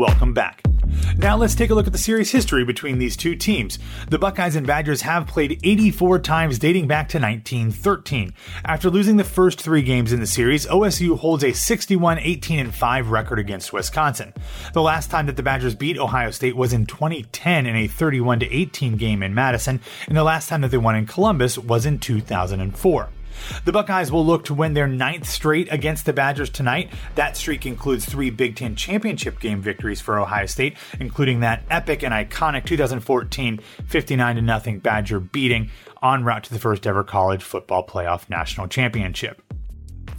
Welcome 0.00 0.32
back. 0.32 0.62
Now 1.18 1.36
let's 1.36 1.54
take 1.54 1.68
a 1.68 1.74
look 1.74 1.86
at 1.86 1.92
the 1.92 1.98
series 1.98 2.30
history 2.30 2.64
between 2.64 2.96
these 2.96 3.18
two 3.18 3.36
teams. 3.36 3.78
The 4.08 4.18
Buckeyes 4.18 4.56
and 4.56 4.66
Badgers 4.66 5.02
have 5.02 5.26
played 5.26 5.60
84 5.62 6.20
times 6.20 6.58
dating 6.58 6.88
back 6.88 7.10
to 7.10 7.18
1913. 7.18 8.32
After 8.64 8.88
losing 8.88 9.18
the 9.18 9.24
first 9.24 9.60
three 9.60 9.82
games 9.82 10.14
in 10.14 10.20
the 10.20 10.26
series, 10.26 10.66
OSU 10.66 11.18
holds 11.18 11.44
a 11.44 11.52
61 11.52 12.18
18 12.18 12.70
5 12.70 13.10
record 13.10 13.38
against 13.38 13.74
Wisconsin. 13.74 14.32
The 14.72 14.80
last 14.80 15.10
time 15.10 15.26
that 15.26 15.36
the 15.36 15.42
Badgers 15.42 15.74
beat 15.74 15.98
Ohio 15.98 16.30
State 16.30 16.56
was 16.56 16.72
in 16.72 16.86
2010 16.86 17.66
in 17.66 17.76
a 17.76 17.86
31 17.86 18.42
18 18.42 18.96
game 18.96 19.22
in 19.22 19.34
Madison, 19.34 19.82
and 20.08 20.16
the 20.16 20.24
last 20.24 20.48
time 20.48 20.62
that 20.62 20.70
they 20.70 20.78
won 20.78 20.96
in 20.96 21.04
Columbus 21.04 21.58
was 21.58 21.84
in 21.84 21.98
2004. 21.98 23.10
The 23.64 23.72
Buckeyes 23.72 24.10
will 24.10 24.24
look 24.24 24.44
to 24.44 24.54
win 24.54 24.74
their 24.74 24.86
ninth 24.86 25.28
straight 25.28 25.72
against 25.72 26.06
the 26.06 26.12
Badgers 26.12 26.50
tonight. 26.50 26.92
That 27.14 27.36
streak 27.36 27.66
includes 27.66 28.04
three 28.04 28.30
Big 28.30 28.56
Ten 28.56 28.76
championship 28.76 29.40
game 29.40 29.60
victories 29.60 30.00
for 30.00 30.18
Ohio 30.18 30.46
State, 30.46 30.76
including 30.98 31.40
that 31.40 31.62
epic 31.70 32.02
and 32.02 32.14
iconic 32.14 32.64
2014 32.64 33.60
59 33.86 34.60
0 34.60 34.80
Badger 34.80 35.20
beating 35.20 35.70
en 36.02 36.24
route 36.24 36.44
to 36.44 36.52
the 36.52 36.58
first 36.58 36.86
ever 36.86 37.04
college 37.04 37.42
football 37.42 37.86
playoff 37.86 38.28
national 38.28 38.68
championship. 38.68 39.42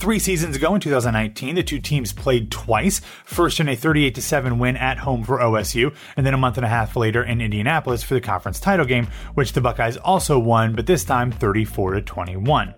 Three 0.02 0.18
seasons 0.18 0.56
ago 0.56 0.74
in 0.74 0.82
2019, 0.82 1.54
the 1.54 1.62
two 1.62 1.80
teams 1.80 2.12
played 2.12 2.50
twice. 2.50 3.02
First 3.24 3.60
in 3.60 3.70
a 3.70 3.76
38 3.76 4.18
7 4.18 4.58
win 4.58 4.76
at 4.76 4.98
home 4.98 5.24
for 5.24 5.38
OSU, 5.38 5.94
and 6.18 6.26
then 6.26 6.34
a 6.34 6.38
month 6.38 6.58
and 6.58 6.66
a 6.66 6.70
half 6.70 6.96
later 6.96 7.24
in 7.24 7.40
Indianapolis 7.40 8.02
for 8.02 8.16
the 8.16 8.22
conference 8.22 8.60
title 8.60 8.88
game, 8.88 9.10
which 9.36 9.54
the 9.54 9.62
Buckeyes 9.62 9.98
also 9.98 10.40
won, 10.40 10.74
but 10.74 10.88
this 10.88 11.04
time 11.04 11.32
34 11.32 12.02
21. 12.02 12.74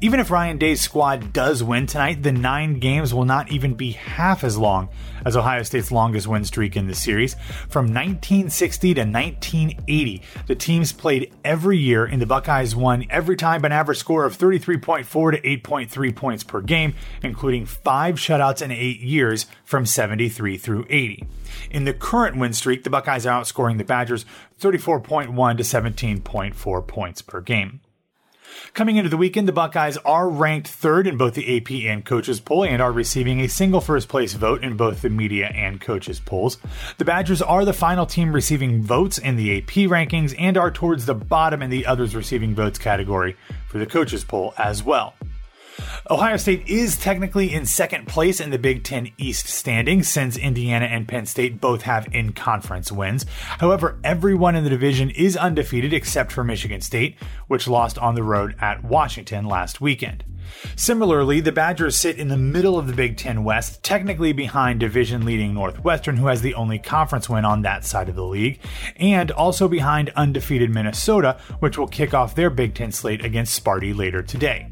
Even 0.00 0.20
if 0.20 0.30
Ryan 0.30 0.58
Day's 0.58 0.80
squad 0.80 1.32
does 1.32 1.62
win 1.62 1.86
tonight, 1.86 2.22
the 2.22 2.32
nine 2.32 2.78
games 2.78 3.12
will 3.12 3.24
not 3.24 3.50
even 3.50 3.74
be 3.74 3.92
half 3.92 4.44
as 4.44 4.56
long 4.56 4.88
as 5.24 5.36
Ohio 5.36 5.62
State's 5.62 5.90
longest 5.90 6.26
win 6.26 6.44
streak 6.44 6.76
in 6.76 6.86
the 6.86 6.94
series. 6.94 7.34
From 7.68 7.86
1960 7.86 8.94
to 8.94 9.00
1980, 9.00 10.22
the 10.46 10.54
teams 10.54 10.92
played 10.92 11.34
every 11.44 11.78
year, 11.78 12.04
and 12.04 12.20
the 12.20 12.26
Buckeyes 12.26 12.74
won 12.74 13.04
every 13.10 13.36
time 13.36 13.60
by 13.60 13.68
an 13.68 13.72
average 13.72 13.98
score 13.98 14.24
of 14.24 14.36
33.4 14.36 15.32
to 15.32 15.40
8.3 15.40 16.16
points 16.16 16.44
per 16.44 16.60
game, 16.60 16.94
including 17.22 17.66
five 17.66 18.16
shutouts 18.16 18.62
in 18.62 18.70
eight 18.70 19.00
years 19.00 19.46
from 19.64 19.84
73 19.84 20.56
through 20.56 20.86
80. 20.88 21.24
In 21.70 21.84
the 21.84 21.94
current 21.94 22.36
win 22.36 22.52
streak, 22.52 22.84
the 22.84 22.90
Buckeyes 22.90 23.26
are 23.26 23.40
outscoring 23.40 23.78
the 23.78 23.84
Badgers 23.84 24.24
34.1 24.60 25.56
to 25.56 25.62
17.4 25.62 26.86
points 26.86 27.22
per 27.22 27.40
game. 27.40 27.80
Coming 28.74 28.96
into 28.96 29.10
the 29.10 29.16
weekend, 29.16 29.48
the 29.48 29.52
Buckeyes 29.52 29.96
are 29.98 30.28
ranked 30.28 30.68
third 30.68 31.06
in 31.06 31.16
both 31.16 31.34
the 31.34 31.56
AP 31.56 31.70
and 31.90 32.04
coaches 32.04 32.40
poll 32.40 32.64
and 32.64 32.80
are 32.80 32.92
receiving 32.92 33.40
a 33.40 33.48
single 33.48 33.80
first 33.80 34.08
place 34.08 34.34
vote 34.34 34.62
in 34.62 34.76
both 34.76 35.02
the 35.02 35.10
media 35.10 35.46
and 35.46 35.80
coaches 35.80 36.20
polls. 36.20 36.58
The 36.98 37.04
Badgers 37.04 37.42
are 37.42 37.64
the 37.64 37.72
final 37.72 38.06
team 38.06 38.32
receiving 38.32 38.82
votes 38.82 39.18
in 39.18 39.36
the 39.36 39.58
AP 39.58 39.88
rankings 39.88 40.34
and 40.38 40.56
are 40.56 40.70
towards 40.70 41.06
the 41.06 41.14
bottom 41.14 41.62
in 41.62 41.70
the 41.70 41.86
others 41.86 42.14
receiving 42.14 42.54
votes 42.54 42.78
category 42.78 43.36
for 43.68 43.78
the 43.78 43.86
coaches 43.86 44.24
poll 44.24 44.54
as 44.56 44.82
well. 44.82 45.14
Ohio 46.10 46.36
State 46.36 46.66
is 46.66 46.96
technically 46.96 47.52
in 47.52 47.66
second 47.66 48.08
place 48.08 48.40
in 48.40 48.50
the 48.50 48.58
Big 48.58 48.82
Ten 48.82 49.10
East 49.18 49.46
standings 49.46 50.08
since 50.08 50.36
Indiana 50.36 50.86
and 50.86 51.06
Penn 51.06 51.26
State 51.26 51.60
both 51.60 51.82
have 51.82 52.08
in 52.12 52.32
conference 52.32 52.90
wins. 52.90 53.26
However, 53.58 53.98
everyone 54.02 54.56
in 54.56 54.64
the 54.64 54.70
division 54.70 55.10
is 55.10 55.36
undefeated 55.36 55.92
except 55.92 56.32
for 56.32 56.44
Michigan 56.44 56.80
State, 56.80 57.16
which 57.46 57.68
lost 57.68 57.98
on 57.98 58.14
the 58.14 58.22
road 58.22 58.54
at 58.60 58.82
Washington 58.84 59.44
last 59.46 59.80
weekend. 59.80 60.24
Similarly, 60.76 61.40
the 61.40 61.52
Badgers 61.52 61.96
sit 61.96 62.18
in 62.18 62.28
the 62.28 62.36
middle 62.36 62.78
of 62.78 62.86
the 62.86 62.92
Big 62.94 63.16
Ten 63.16 63.44
West, 63.44 63.82
technically 63.82 64.32
behind 64.32 64.80
division 64.80 65.24
leading 65.24 65.54
Northwestern, 65.54 66.16
who 66.16 66.28
has 66.28 66.40
the 66.40 66.54
only 66.54 66.78
conference 66.78 67.28
win 67.28 67.44
on 67.44 67.62
that 67.62 67.84
side 67.84 68.08
of 68.08 68.16
the 68.16 68.24
league, 68.24 68.60
and 68.96 69.30
also 69.30 69.68
behind 69.68 70.10
undefeated 70.16 70.70
Minnesota, 70.70 71.38
which 71.60 71.76
will 71.76 71.86
kick 71.86 72.14
off 72.14 72.34
their 72.34 72.50
Big 72.50 72.74
Ten 72.74 72.92
slate 72.92 73.24
against 73.24 73.62
Sparty 73.62 73.94
later 73.96 74.22
today. 74.22 74.70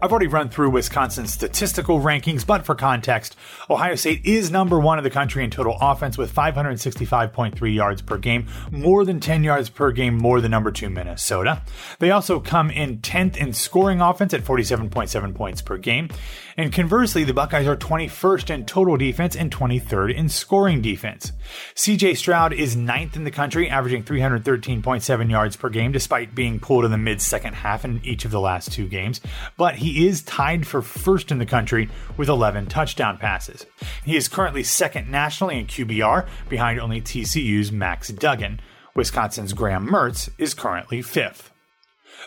I've 0.00 0.12
already 0.12 0.28
run 0.28 0.48
through 0.48 0.70
Wisconsin's 0.70 1.32
statistical 1.32 2.00
rankings, 2.00 2.46
but 2.46 2.64
for 2.64 2.76
context, 2.76 3.36
Ohio 3.68 3.96
State 3.96 4.24
is 4.24 4.50
number 4.50 4.78
one 4.78 4.98
in 4.98 5.04
the 5.04 5.10
country 5.10 5.42
in 5.42 5.50
total 5.50 5.76
offense 5.80 6.16
with 6.16 6.32
565.3 6.32 7.74
yards 7.74 8.02
per 8.02 8.16
game, 8.16 8.46
more 8.70 9.04
than 9.04 9.18
10 9.18 9.42
yards 9.42 9.68
per 9.68 9.90
game 9.90 10.16
more 10.16 10.40
than 10.40 10.52
number 10.52 10.70
two 10.70 10.88
Minnesota. 10.88 11.62
They 11.98 12.12
also 12.12 12.38
come 12.38 12.70
in 12.70 12.98
10th 12.98 13.36
in 13.36 13.52
scoring 13.52 14.00
offense 14.00 14.32
at 14.34 14.44
47.7 14.44 15.34
points 15.34 15.62
per 15.62 15.78
game. 15.78 16.10
And 16.56 16.72
conversely, 16.72 17.22
the 17.22 17.32
Buckeyes 17.32 17.68
are 17.68 17.76
21st 17.76 18.50
in 18.50 18.66
total 18.66 18.96
defense 18.96 19.36
and 19.36 19.48
23rd 19.48 20.12
in 20.12 20.28
scoring 20.28 20.82
defense. 20.82 21.30
CJ 21.76 22.16
Stroud 22.16 22.52
is 22.52 22.74
ninth 22.74 23.14
in 23.14 23.22
the 23.22 23.30
country, 23.30 23.70
averaging 23.70 24.02
313.7 24.02 25.30
yards 25.30 25.54
per 25.54 25.68
game, 25.68 25.92
despite 25.92 26.34
being 26.34 26.58
pulled 26.58 26.84
in 26.84 26.90
the 26.90 26.98
mid 26.98 27.22
second 27.22 27.54
half 27.54 27.84
in 27.84 28.00
each 28.04 28.24
of 28.24 28.32
the 28.32 28.40
last 28.40 28.72
two 28.72 28.88
games. 28.88 29.20
But 29.56 29.76
he 29.76 29.87
he 29.92 30.06
is 30.06 30.22
tied 30.22 30.66
for 30.66 30.82
first 30.82 31.30
in 31.30 31.38
the 31.38 31.46
country 31.46 31.88
with 32.16 32.28
11 32.28 32.66
touchdown 32.66 33.16
passes. 33.16 33.64
He 34.04 34.16
is 34.16 34.28
currently 34.28 34.62
second 34.62 35.10
nationally 35.10 35.58
in 35.58 35.66
QBR, 35.66 36.28
behind 36.48 36.78
only 36.78 37.00
TCU's 37.00 37.72
Max 37.72 38.08
Duggan. 38.08 38.60
Wisconsin's 38.94 39.54
Graham 39.54 39.88
Mertz 39.88 40.28
is 40.36 40.52
currently 40.52 41.00
fifth. 41.00 41.52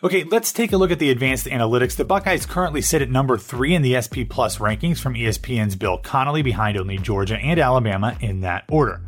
Okay, 0.03 0.23
let's 0.23 0.53
take 0.53 0.71
a 0.71 0.77
look 0.77 0.89
at 0.89 0.99
the 0.99 1.11
advanced 1.11 1.45
analytics. 1.47 1.95
The 1.95 2.05
Buckeyes 2.05 2.45
currently 2.45 2.81
sit 2.81 3.01
at 3.01 3.09
number 3.11 3.37
three 3.37 3.75
in 3.75 3.81
the 3.81 4.01
SP 4.01 4.25
Plus 4.27 4.57
rankings 4.57 4.99
from 4.99 5.13
ESPN's 5.13 5.75
Bill 5.75 5.97
Connelly, 5.97 6.41
behind 6.41 6.77
only 6.77 6.97
Georgia 6.97 7.35
and 7.35 7.59
Alabama 7.59 8.17
in 8.19 8.41
that 8.41 8.63
order. 8.69 9.01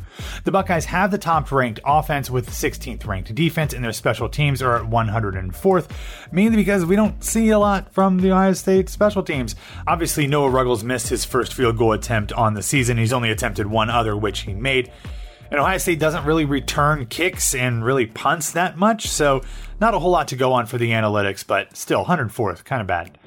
The 0.44 0.52
Buckeyes 0.52 0.84
have 0.84 1.10
the 1.10 1.18
top 1.18 1.50
ranked 1.50 1.80
offense 1.84 2.30
with 2.30 2.48
16th 2.48 3.04
ranked 3.06 3.34
defense, 3.34 3.72
and 3.72 3.82
their 3.82 3.92
special 3.92 4.28
teams 4.28 4.62
are 4.62 4.76
at 4.76 4.88
104th, 4.88 5.90
mainly 6.30 6.56
because 6.56 6.84
we 6.84 6.96
don't 6.96 7.24
see 7.24 7.48
a 7.48 7.58
lot 7.58 7.92
from 7.92 8.18
the 8.18 8.30
Ohio 8.30 8.52
State 8.52 8.88
special 8.88 9.24
teams. 9.24 9.56
Obviously, 9.88 10.26
Noah 10.28 10.50
Ruggles 10.50 10.84
missed 10.84 11.08
his 11.08 11.24
first 11.24 11.54
field 11.54 11.76
goal 11.76 11.92
attempt 11.92 12.32
on 12.34 12.54
the 12.54 12.62
season. 12.62 12.98
He's 12.98 13.12
only 13.12 13.30
attempted 13.30 13.66
one 13.66 13.90
other, 13.90 14.16
which 14.16 14.40
he 14.40 14.54
made. 14.54 14.92
And 15.50 15.60
Ohio 15.60 15.78
State 15.78 15.98
doesn't 15.98 16.24
really 16.24 16.44
return 16.44 17.06
kicks 17.06 17.54
and 17.54 17.84
really 17.84 18.06
punts 18.06 18.50
that 18.52 18.76
much, 18.76 19.08
so 19.08 19.42
not 19.80 19.94
a 19.94 19.98
whole 19.98 20.10
lot 20.10 20.28
to 20.28 20.36
go 20.36 20.52
on 20.52 20.66
for 20.66 20.78
the 20.78 20.90
analytics, 20.90 21.46
but 21.46 21.76
still 21.76 22.04
104th, 22.04 22.64
kind 22.64 22.80
of 22.80 22.86
bad. 22.86 23.18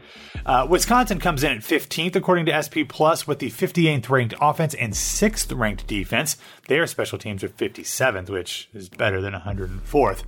Uh, 0.45 0.65
Wisconsin 0.69 1.19
comes 1.19 1.43
in 1.43 1.51
at 1.51 1.59
15th 1.59 2.15
according 2.15 2.45
to 2.45 2.63
SP 2.63 2.87
Plus 2.87 3.27
with 3.27 3.39
the 3.39 3.51
58th 3.51 4.09
ranked 4.09 4.33
offense 4.39 4.73
and 4.73 4.93
6th 4.93 5.57
ranked 5.57 5.87
defense. 5.87 6.37
Their 6.67 6.87
special 6.87 7.17
teams 7.17 7.43
are 7.43 7.49
57th, 7.49 8.29
which 8.29 8.69
is 8.73 8.89
better 8.89 9.19
than 9.21 9.33
104th. 9.33 10.23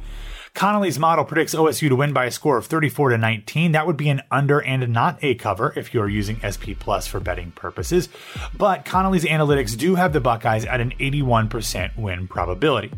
Connelly's 0.54 1.00
model 1.00 1.26
predicts 1.26 1.56
OSU 1.56 1.90
to 1.90 1.96
win 1.96 2.12
by 2.12 2.26
a 2.26 2.32
score 2.32 2.58
of 2.58 2.66
34 2.66 3.12
to 3.12 3.18
19. 3.18 3.72
That 3.72 3.88
would 3.88 3.98
be 3.98 4.10
an 4.10 4.22
under 4.32 4.60
and 4.60 4.92
not 4.92 5.20
a 5.22 5.36
cover 5.36 5.74
if 5.76 5.94
you're 5.94 6.10
using 6.10 6.42
SP 6.44 6.74
Plus 6.78 7.08
for 7.08 7.20
betting 7.20 7.52
purposes. 7.52 8.10
But 8.58 8.84
Connelly's 8.84 9.26
analytics 9.26 9.78
do 9.78 9.96
have 9.96 10.12
the 10.12 10.20
Buckeyes 10.20 10.66
at 10.66 10.82
an 10.82 10.92
81% 11.00 11.98
win 11.98 12.28
probability. 12.28 12.92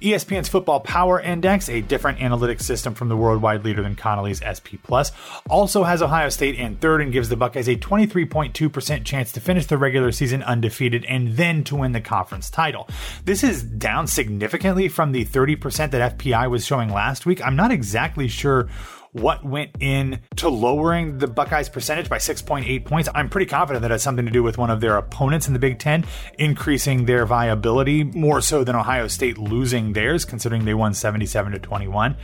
ESPN's 0.00 0.48
Football 0.48 0.80
Power 0.80 1.20
Index, 1.20 1.68
a 1.68 1.80
different 1.80 2.18
analytics 2.18 2.62
system 2.62 2.94
from 2.94 3.08
the 3.08 3.16
worldwide 3.16 3.64
leader 3.64 3.82
than 3.82 3.96
Connelly's 3.96 4.42
SP 4.44 4.76
Plus, 4.82 5.12
also 5.48 5.84
has 5.84 6.02
Ohio 6.02 6.28
State 6.28 6.56
in 6.56 6.76
third 6.76 7.00
and 7.00 7.12
gives 7.12 7.28
the 7.28 7.36
Buckeyes 7.36 7.68
a 7.68 7.76
23.2% 7.76 9.04
chance 9.04 9.32
to 9.32 9.40
finish 9.40 9.66
the 9.66 9.78
regular 9.78 10.12
season 10.12 10.42
undefeated 10.42 11.04
and 11.06 11.36
then 11.36 11.64
to 11.64 11.76
win 11.76 11.92
the 11.92 12.00
conference 12.00 12.50
title. 12.50 12.88
This 13.24 13.42
is 13.42 13.62
down 13.62 14.06
significantly 14.06 14.88
from 14.88 15.12
the 15.12 15.24
30% 15.24 15.90
that 15.90 16.18
FPI 16.18 16.50
was 16.50 16.64
showing 16.64 16.90
last 16.90 17.26
week. 17.26 17.44
I'm 17.44 17.56
not 17.56 17.72
exactly 17.72 18.28
sure 18.28 18.68
what 19.14 19.44
went 19.44 19.70
in 19.78 20.20
to 20.34 20.48
lowering 20.48 21.18
the 21.18 21.28
Buckeyes 21.28 21.68
percentage 21.68 22.08
by 22.08 22.18
6.8 22.18 22.84
points. 22.84 23.08
I'm 23.14 23.28
pretty 23.28 23.46
confident 23.46 23.82
that 23.82 23.92
has 23.92 24.02
something 24.02 24.26
to 24.26 24.30
do 24.30 24.42
with 24.42 24.58
one 24.58 24.70
of 24.70 24.80
their 24.80 24.96
opponents 24.96 25.46
in 25.46 25.52
the 25.52 25.60
Big 25.60 25.78
Ten 25.78 26.04
increasing 26.36 27.06
their 27.06 27.24
viability 27.24 28.02
more 28.02 28.40
so 28.40 28.64
than 28.64 28.74
Ohio 28.74 29.06
State 29.06 29.38
losing 29.38 29.92
theirs, 29.92 30.24
considering 30.24 30.64
they 30.64 30.74
won 30.74 30.94
77 30.94 31.52
to 31.52 31.58
21. 31.60 32.16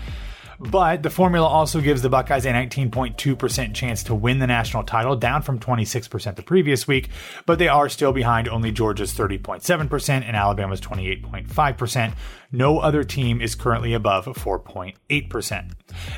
But 0.61 1.03
the 1.03 1.09
formula 1.09 1.47
also 1.47 1.81
gives 1.81 2.03
the 2.03 2.11
Buckeyes 2.11 2.45
a 2.45 2.51
19.2% 2.51 3.75
chance 3.75 4.03
to 4.05 4.15
win 4.15 4.41
the 4.41 4.47
national 4.47 4.85
title, 4.85 5.17
down 5.17 5.41
from 5.41 5.59
26% 5.59 6.37
the 6.37 6.43
previous 6.43 6.87
week, 6.87 7.09
but 7.47 7.59
they 7.59 7.69
are 7.69 7.89
still 7.89 8.13
behind 8.13 8.47
only 8.47 8.71
Georgia's 8.71 9.15
30.7% 9.15 10.09
and 10.09 10.37
Alabama's 10.37 10.83
28.5%. 10.83 12.13
No 12.53 12.79
other 12.79 13.05
team 13.05 13.41
is 13.41 13.55
currently 13.55 13.95
above 13.95 14.27
4.8%. 14.27 15.73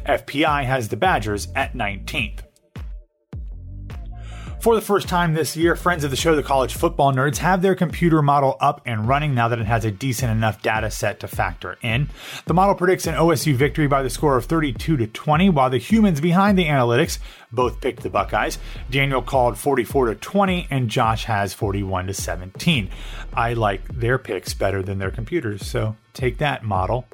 FPI 0.07 0.65
has 0.65 0.89
the 0.89 0.97
Badgers 0.97 1.47
at 1.55 1.75
19th. 1.75 2.41
For 4.63 4.77
the 4.77 4.81
first 4.81 5.09
time 5.09 5.35
this 5.35 5.57
year, 5.57 5.75
friends 5.75 6.05
of 6.05 6.13
the 6.13 6.17
show, 6.17 6.37
the 6.37 6.43
College 6.45 6.77
Football 6.77 7.13
Nerds, 7.13 7.39
have 7.39 7.63
their 7.63 7.75
computer 7.75 8.23
model 8.23 8.57
up 8.61 8.81
and 8.87 9.09
running 9.09 9.35
now 9.35 9.49
that 9.49 9.59
it 9.59 9.67
has 9.67 9.85
a 9.85 9.91
decent 9.91 10.31
enough 10.31 10.63
data 10.63 10.89
set 10.89 11.19
to 11.19 11.27
factor 11.27 11.79
in. 11.83 12.09
The 12.45 12.55
model 12.55 12.77
predicts 12.77 13.09
an 13.09 13.17
OSU 13.17 13.57
victory 13.57 13.89
by 13.89 14.05
the 14.05 14.09
score 14.09 14.37
of 14.37 14.45
32 14.45 14.99
to 14.99 15.09
20, 15.09 15.51
while 15.51 15.69
the 15.69 15.79
humans 15.79 16.21
behind 16.21 16.57
the 16.57 16.67
analytics 16.67 17.19
both 17.51 17.81
picked 17.81 18.05
the 18.05 18.09
Buckeyes. 18.09 18.61
Daniel 18.89 19.21
called 19.21 19.59
44 19.59 20.07
to 20.07 20.15
20, 20.15 20.69
and 20.71 20.89
Josh 20.89 21.25
has 21.25 21.53
41 21.53 22.07
to 22.07 22.15
17. 22.15 22.89
I 23.35 23.55
like 23.55 23.89
their 23.89 24.17
picks 24.17 24.55
better 24.55 24.81
than 24.81 25.01
their 25.01 25.11
computers, 25.11 25.67
so 25.67 25.97
take 26.15 26.39
that 26.39 26.63
model. 26.63 27.09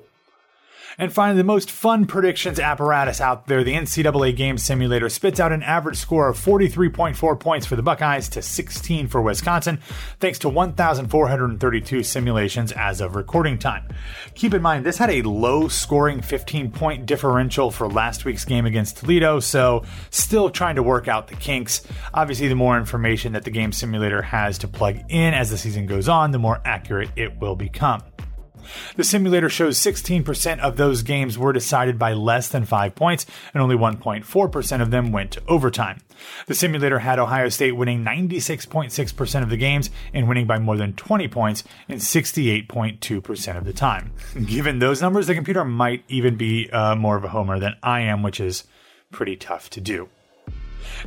And 0.96 1.12
finally, 1.12 1.36
the 1.38 1.44
most 1.44 1.70
fun 1.70 2.06
predictions 2.06 2.58
apparatus 2.58 3.20
out 3.20 3.46
there, 3.46 3.62
the 3.62 3.74
NCAA 3.74 4.34
Game 4.34 4.56
Simulator, 4.56 5.08
spits 5.08 5.40
out 5.40 5.52
an 5.52 5.62
average 5.62 5.98
score 5.98 6.28
of 6.28 6.38
43.4 6.38 7.38
points 7.38 7.66
for 7.66 7.76
the 7.76 7.82
Buckeyes 7.82 8.28
to 8.30 8.42
16 8.42 9.08
for 9.08 9.20
Wisconsin, 9.20 9.80
thanks 10.20 10.38
to 10.40 10.48
1,432 10.48 12.02
simulations 12.02 12.72
as 12.72 13.00
of 13.00 13.16
recording 13.16 13.58
time. 13.58 13.86
Keep 14.34 14.54
in 14.54 14.62
mind, 14.62 14.86
this 14.86 14.98
had 14.98 15.10
a 15.10 15.22
low 15.22 15.68
scoring 15.68 16.22
15 16.22 16.70
point 16.70 17.06
differential 17.06 17.70
for 17.70 17.88
last 17.88 18.24
week's 18.24 18.44
game 18.44 18.66
against 18.66 18.98
Toledo, 18.98 19.40
so 19.40 19.84
still 20.10 20.50
trying 20.50 20.76
to 20.76 20.82
work 20.82 21.08
out 21.08 21.28
the 21.28 21.36
kinks. 21.36 21.82
Obviously, 22.14 22.48
the 22.48 22.54
more 22.54 22.78
information 22.78 23.32
that 23.32 23.44
the 23.44 23.50
Game 23.50 23.72
Simulator 23.72 24.22
has 24.22 24.58
to 24.58 24.68
plug 24.68 24.96
in 25.08 25.34
as 25.34 25.50
the 25.50 25.58
season 25.58 25.86
goes 25.86 26.08
on, 26.08 26.30
the 26.30 26.38
more 26.38 26.60
accurate 26.64 27.10
it 27.16 27.38
will 27.38 27.56
become. 27.56 28.02
The 28.96 29.04
simulator 29.04 29.48
shows 29.48 29.78
16% 29.78 30.60
of 30.60 30.76
those 30.76 31.02
games 31.02 31.38
were 31.38 31.52
decided 31.52 31.98
by 31.98 32.12
less 32.12 32.48
than 32.48 32.64
5 32.64 32.94
points, 32.94 33.26
and 33.54 33.62
only 33.62 33.76
1.4% 33.76 34.82
of 34.82 34.90
them 34.90 35.12
went 35.12 35.32
to 35.32 35.42
overtime. 35.48 36.00
The 36.46 36.54
simulator 36.54 36.98
had 36.98 37.18
Ohio 37.18 37.48
State 37.48 37.72
winning 37.72 38.04
96.6% 38.04 39.42
of 39.42 39.50
the 39.50 39.56
games 39.56 39.90
and 40.12 40.28
winning 40.28 40.46
by 40.46 40.58
more 40.58 40.76
than 40.76 40.94
20 40.94 41.28
points 41.28 41.64
in 41.88 41.98
68.2% 41.98 43.56
of 43.56 43.64
the 43.64 43.72
time. 43.72 44.12
Given 44.46 44.78
those 44.78 45.00
numbers, 45.00 45.26
the 45.26 45.34
computer 45.34 45.64
might 45.64 46.04
even 46.08 46.36
be 46.36 46.70
uh, 46.70 46.94
more 46.94 47.16
of 47.16 47.24
a 47.24 47.28
homer 47.28 47.58
than 47.58 47.76
I 47.82 48.00
am, 48.00 48.22
which 48.22 48.40
is 48.40 48.64
pretty 49.10 49.36
tough 49.36 49.70
to 49.70 49.80
do. 49.80 50.08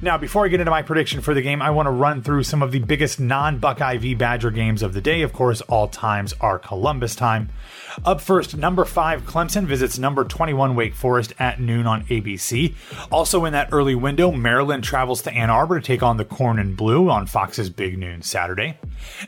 Now, 0.01 0.17
before 0.17 0.45
I 0.45 0.47
get 0.47 0.59
into 0.59 0.71
my 0.71 0.81
prediction 0.81 1.21
for 1.21 1.33
the 1.33 1.41
game, 1.41 1.61
I 1.61 1.69
want 1.69 1.87
to 1.87 1.91
run 1.91 2.21
through 2.21 2.43
some 2.43 2.61
of 2.61 2.71
the 2.71 2.79
biggest 2.79 3.19
non 3.19 3.59
Buckeye 3.59 3.97
v 3.97 4.15
Badger 4.15 4.51
games 4.51 4.81
of 4.81 4.93
the 4.93 5.01
day. 5.01 5.21
Of 5.21 5.33
course, 5.33 5.61
all 5.61 5.87
times 5.87 6.33
are 6.41 6.59
Columbus 6.59 7.15
time. 7.15 7.49
Up 8.05 8.21
first, 8.21 8.55
number 8.57 8.85
5 8.85 9.23
Clemson 9.23 9.65
visits 9.65 9.99
number 9.99 10.23
21 10.23 10.75
Wake 10.75 10.95
Forest 10.95 11.33
at 11.39 11.59
noon 11.59 11.85
on 11.85 12.05
ABC. 12.05 12.73
Also 13.11 13.45
in 13.45 13.53
that 13.53 13.69
early 13.71 13.95
window, 13.95 14.31
Maryland 14.31 14.83
travels 14.83 15.21
to 15.23 15.31
Ann 15.31 15.49
Arbor 15.49 15.79
to 15.79 15.85
take 15.85 16.01
on 16.01 16.17
the 16.17 16.25
Corn 16.25 16.59
and 16.59 16.75
Blue 16.75 17.09
on 17.09 17.27
Fox's 17.27 17.69
Big 17.69 17.97
Noon 17.97 18.21
Saturday. 18.21 18.77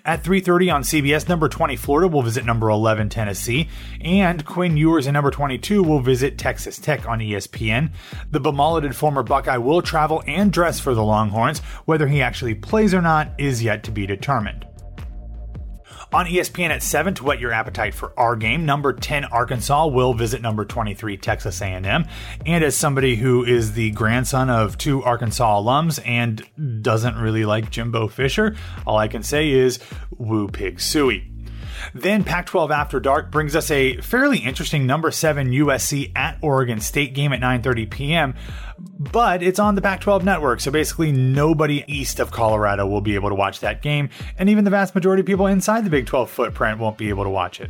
At 0.05 0.23
3:30 0.23 0.69
on 0.69 0.83
CBS, 0.83 1.27
number 1.27 1.49
20 1.49 1.75
Florida 1.75 2.07
will 2.07 2.21
visit 2.21 2.45
number 2.45 2.69
11 2.69 3.09
Tennessee, 3.09 3.69
and 4.01 4.45
Quinn 4.45 4.77
Ewers 4.77 5.07
and 5.07 5.13
number 5.13 5.31
22 5.31 5.83
will 5.83 5.99
visit 5.99 6.37
Texas 6.37 6.77
Tech 6.77 7.07
on 7.07 7.19
ESPN. 7.19 7.91
The 8.31 8.39
bemulleted 8.39 8.95
former 8.95 9.23
Buckeye 9.23 9.57
will 9.57 9.81
travel 9.81 10.23
and 10.27 10.51
dress 10.51 10.79
for 10.79 10.93
the 10.93 11.03
Longhorns. 11.03 11.59
Whether 11.85 12.07
he 12.07 12.21
actually 12.21 12.55
plays 12.55 12.93
or 12.93 13.01
not 13.01 13.29
is 13.37 13.63
yet 13.63 13.83
to 13.83 13.91
be 13.91 14.05
determined. 14.05 14.65
On 16.13 16.27
ESPN 16.27 16.69
at 16.69 16.83
7 16.83 17.15
to 17.15 17.23
whet 17.23 17.39
your 17.39 17.51
appetite 17.51 17.95
for 17.95 18.13
our 18.19 18.35
game, 18.35 18.67
number 18.67 18.93
10 18.93 19.25
Arkansas 19.25 19.87
will 19.87 20.13
visit 20.13 20.43
number 20.43 20.63
23 20.63 21.17
Texas 21.17 21.59
A&M. 21.59 22.05
And 22.45 22.63
as 22.63 22.75
somebody 22.75 23.15
who 23.15 23.43
is 23.43 23.73
the 23.73 23.89
grandson 23.91 24.51
of 24.51 24.77
two 24.77 25.01
Arkansas 25.01 25.59
alums 25.59 25.99
and 26.05 26.47
doesn't 26.83 27.15
really 27.15 27.45
like 27.45 27.71
Jimbo 27.71 28.09
Fisher, 28.09 28.55
all 28.85 28.97
I 28.97 29.07
can 29.07 29.23
say 29.23 29.49
is 29.49 29.79
woo 30.15 30.47
pig 30.49 30.79
suey. 30.79 31.32
Then 31.93 32.23
Pac 32.23 32.45
12 32.47 32.71
After 32.71 32.99
Dark 32.99 33.31
brings 33.31 33.55
us 33.55 33.69
a 33.71 33.97
fairly 33.97 34.39
interesting 34.39 34.85
number 34.85 35.11
7 35.11 35.51
USC 35.51 36.11
at 36.15 36.37
Oregon 36.41 36.79
State 36.79 37.13
game 37.13 37.33
at 37.33 37.39
9:30 37.39 37.89
p.m. 37.89 38.35
But 38.77 39.43
it's 39.43 39.59
on 39.59 39.75
the 39.75 39.81
Pac 39.81 40.01
12 40.01 40.23
network, 40.23 40.59
so 40.59 40.71
basically 40.71 41.11
nobody 41.11 41.83
east 41.87 42.19
of 42.19 42.31
Colorado 42.31 42.87
will 42.87 43.01
be 43.01 43.15
able 43.15 43.29
to 43.29 43.35
watch 43.35 43.59
that 43.61 43.81
game, 43.81 44.09
and 44.37 44.49
even 44.49 44.63
the 44.63 44.71
vast 44.71 44.95
majority 44.95 45.21
of 45.21 45.25
people 45.25 45.47
inside 45.47 45.85
the 45.85 45.89
Big 45.89 46.05
12 46.05 46.29
footprint 46.29 46.79
won't 46.79 46.97
be 46.97 47.09
able 47.09 47.23
to 47.23 47.29
watch 47.29 47.61
it. 47.61 47.69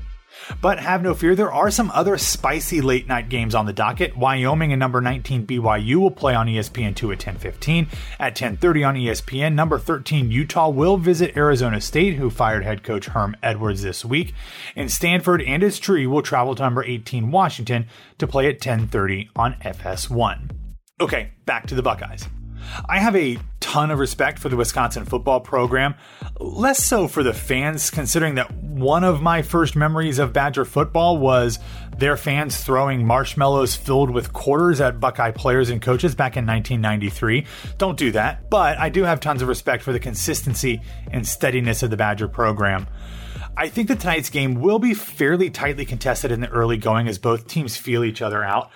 But 0.62 0.80
have 0.80 1.02
no 1.02 1.14
fear, 1.14 1.36
there 1.36 1.52
are 1.52 1.72
some 1.72 1.92
other 1.92 2.18
spicy 2.18 2.82
late 2.82 3.08
night 3.08 3.30
games 3.30 3.56
on 3.56 3.66
the 3.66 3.74
docket. 3.74 4.18
Wyoming 4.18 4.72
and 4.72 4.80
number 4.80 5.02
19 5.02 5.46
BYU 5.46 5.98
will 5.98 6.12
play 6.12 6.36
on 6.36 6.48
ESPN2 6.48 7.14
at 7.14 7.20
10:15. 7.20 7.88
At 8.20 8.36
10:30 8.36 8.84
on 8.84 8.96
ESPN, 8.96 9.54
number 9.56 9.80
13 9.80 10.32
Utah 10.32 10.70
will 10.70 10.98
visit 10.98 11.38
Arizona 11.38 11.82
State, 11.82 12.16
who 12.16 12.30
fired 12.30 12.64
head 12.64 12.84
coach 12.84 13.08
Herm 13.08 13.36
Edwards 13.42 13.82
this 13.82 14.04
week. 14.04 14.34
And 14.76 14.92
Stanford 14.92 15.42
and 15.42 15.64
its 15.64 15.80
tree 15.80 16.08
will 16.08 16.22
travel 16.22 16.56
to 16.56 16.64
number 16.64 16.84
18 16.84 17.32
Washington 17.32 17.88
to 18.18 18.28
play 18.28 18.48
at 18.48 18.60
10:30 18.60 19.30
on 19.36 19.56
FS1. 19.62 20.50
Okay, 21.02 21.32
back 21.46 21.68
to 21.68 21.76
the 21.76 21.84
Buckeyes. 21.84 22.28
I 22.88 23.00
have 23.00 23.16
a 23.16 23.38
ton 23.60 23.92
of 23.92 24.00
respect 24.00 24.40
for 24.40 24.50
the 24.50 24.58
Wisconsin 24.58 25.06
football 25.06 25.40
program, 25.40 25.96
less 26.40 26.84
so 26.84 27.08
for 27.08 27.24
the 27.24 27.34
fans, 27.34 27.90
considering 27.90 28.36
that 28.36 28.54
one 28.54 29.04
of 29.04 29.22
my 29.22 29.42
first 29.42 29.76
memories 29.76 30.20
of 30.20 30.34
Badger 30.34 30.66
football 30.66 31.18
was 31.18 31.60
their 31.98 32.18
fans 32.18 32.64
throwing 32.64 33.06
marshmallows 33.06 33.76
filled 33.76 34.10
with 34.10 34.34
quarters 34.34 34.82
at 34.82 35.00
Buckeye 35.00 35.32
players 35.32 35.70
and 35.70 35.82
coaches 35.82 36.16
back 36.16 36.38
in 36.38 36.46
1993. 36.46 37.46
Don't 37.78 37.98
do 37.98 38.12
that, 38.12 38.50
but 38.50 38.78
I 38.78 38.90
do 38.90 39.04
have 39.04 39.20
tons 39.20 39.42
of 39.42 39.48
respect 39.48 39.84
for 39.84 39.94
the 39.94 40.00
consistency 40.00 40.82
and 41.12 41.28
steadiness 41.28 41.84
of 41.84 41.90
the 41.90 41.98
Badger 41.98 42.28
program. 42.28 42.88
I 43.56 43.70
think 43.70 43.88
that 43.90 44.00
tonight's 44.00 44.30
game 44.30 44.56
will 44.56 44.80
be 44.80 44.94
fairly 44.94 45.50
tightly 45.50 45.86
contested 45.86 46.32
in 46.32 46.42
the 46.42 46.50
early 46.50 46.78
going 46.78 47.08
as 47.08 47.20
both 47.20 47.48
teams 47.48 47.78
feel 47.78 48.04
each 48.04 48.22
other 48.22 48.44
out. 48.44 48.72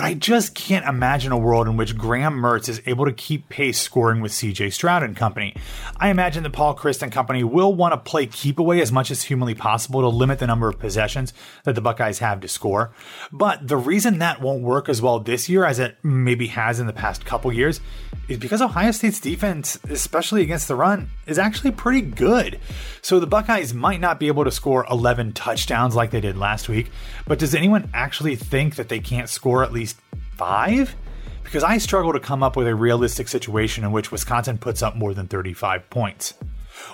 But 0.00 0.06
I 0.06 0.14
just 0.14 0.54
can't 0.54 0.88
imagine 0.88 1.30
a 1.30 1.36
world 1.36 1.68
in 1.68 1.76
which 1.76 1.94
Graham 1.94 2.32
Mertz 2.32 2.70
is 2.70 2.80
able 2.86 3.04
to 3.04 3.12
keep 3.12 3.50
pace 3.50 3.78
scoring 3.78 4.22
with 4.22 4.32
CJ 4.32 4.72
Stroud 4.72 5.02
and 5.02 5.14
company. 5.14 5.54
I 5.98 6.08
imagine 6.08 6.42
that 6.44 6.54
Paul 6.54 6.74
Chryst 6.74 7.02
and 7.02 7.12
company 7.12 7.44
will 7.44 7.74
want 7.74 7.92
to 7.92 7.98
play 7.98 8.24
keep 8.24 8.58
away 8.58 8.80
as 8.80 8.90
much 8.90 9.10
as 9.10 9.24
humanly 9.24 9.54
possible 9.54 10.00
to 10.00 10.08
limit 10.08 10.38
the 10.38 10.46
number 10.46 10.70
of 10.70 10.78
possessions 10.78 11.34
that 11.64 11.74
the 11.74 11.82
Buckeyes 11.82 12.20
have 12.20 12.40
to 12.40 12.48
score. 12.48 12.92
But 13.30 13.68
the 13.68 13.76
reason 13.76 14.20
that 14.20 14.40
won't 14.40 14.62
work 14.62 14.88
as 14.88 15.02
well 15.02 15.20
this 15.20 15.50
year 15.50 15.66
as 15.66 15.78
it 15.78 15.98
maybe 16.02 16.46
has 16.46 16.80
in 16.80 16.86
the 16.86 16.94
past 16.94 17.26
couple 17.26 17.52
years 17.52 17.82
is 18.26 18.38
because 18.38 18.62
Ohio 18.62 18.92
State's 18.92 19.20
defense, 19.20 19.78
especially 19.90 20.40
against 20.40 20.68
the 20.68 20.76
run, 20.76 21.10
is 21.26 21.38
actually 21.38 21.72
pretty 21.72 22.00
good. 22.00 22.58
So 23.02 23.20
the 23.20 23.26
Buckeyes 23.26 23.74
might 23.74 24.00
not 24.00 24.20
be 24.20 24.28
able 24.28 24.44
to 24.44 24.50
score 24.50 24.86
11 24.88 25.32
touchdowns 25.32 25.96
like 25.96 26.10
they 26.10 26.20
did 26.20 26.38
last 26.38 26.68
week, 26.68 26.90
but 27.26 27.38
does 27.38 27.54
anyone 27.54 27.90
actually 27.92 28.36
think 28.36 28.76
that 28.76 28.88
they 28.88 29.00
can't 29.00 29.28
score 29.28 29.62
at 29.64 29.72
least 29.72 29.89
five? 30.36 30.94
Because 31.42 31.64
I 31.64 31.78
struggle 31.78 32.12
to 32.12 32.20
come 32.20 32.42
up 32.42 32.56
with 32.56 32.66
a 32.66 32.74
realistic 32.74 33.28
situation 33.28 33.84
in 33.84 33.92
which 33.92 34.12
Wisconsin 34.12 34.58
puts 34.58 34.82
up 34.82 34.96
more 34.96 35.14
than 35.14 35.26
35 35.26 35.90
points. 35.90 36.34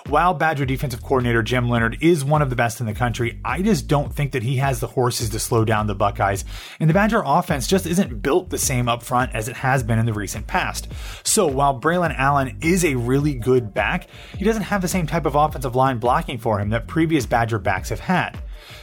While 0.07 0.33
Badger 0.33 0.65
defensive 0.65 1.03
coordinator 1.03 1.43
Jim 1.43 1.69
Leonhard 1.69 1.97
is 2.01 2.23
one 2.23 2.41
of 2.41 2.49
the 2.49 2.55
best 2.55 2.79
in 2.79 2.85
the 2.85 2.93
country, 2.93 3.39
I 3.43 3.61
just 3.61 3.87
don't 3.87 4.13
think 4.13 4.31
that 4.31 4.43
he 4.43 4.57
has 4.57 4.79
the 4.79 4.87
horses 4.87 5.29
to 5.29 5.39
slow 5.39 5.65
down 5.65 5.87
the 5.87 5.95
Buckeyes, 5.95 6.45
and 6.79 6.89
the 6.89 6.93
Badger 6.93 7.21
offense 7.25 7.67
just 7.67 7.85
isn't 7.85 8.21
built 8.21 8.49
the 8.49 8.57
same 8.57 8.87
up 8.87 9.03
front 9.03 9.33
as 9.35 9.47
it 9.47 9.57
has 9.57 9.83
been 9.83 9.99
in 9.99 10.05
the 10.05 10.13
recent 10.13 10.47
past. 10.47 10.87
So 11.23 11.47
while 11.47 11.79
Braylon 11.79 12.15
Allen 12.17 12.57
is 12.61 12.85
a 12.85 12.95
really 12.95 13.33
good 13.33 13.73
back, 13.73 14.07
he 14.37 14.45
doesn't 14.45 14.63
have 14.63 14.81
the 14.81 14.87
same 14.87 15.07
type 15.07 15.25
of 15.25 15.35
offensive 15.35 15.75
line 15.75 15.97
blocking 15.97 16.37
for 16.37 16.59
him 16.59 16.69
that 16.69 16.87
previous 16.87 17.25
Badger 17.25 17.59
backs 17.59 17.89
have 17.89 17.99
had. 17.99 18.39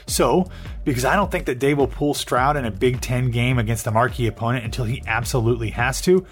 So, 0.06 0.46
because 0.84 1.04
I 1.04 1.16
don't 1.16 1.30
think 1.30 1.46
that 1.46 1.58
Day 1.58 1.74
will 1.74 1.86
pull 1.86 2.14
Stroud 2.14 2.56
in 2.56 2.64
a 2.64 2.70
Big 2.70 3.00
Ten 3.00 3.30
game 3.30 3.58
against 3.58 3.86
a 3.86 3.90
marquee 3.90 4.26
opponent 4.26 4.64
until 4.64 4.84
he 4.84 5.02
absolutely 5.06 5.70
has 5.70 6.00
to, 6.02 6.26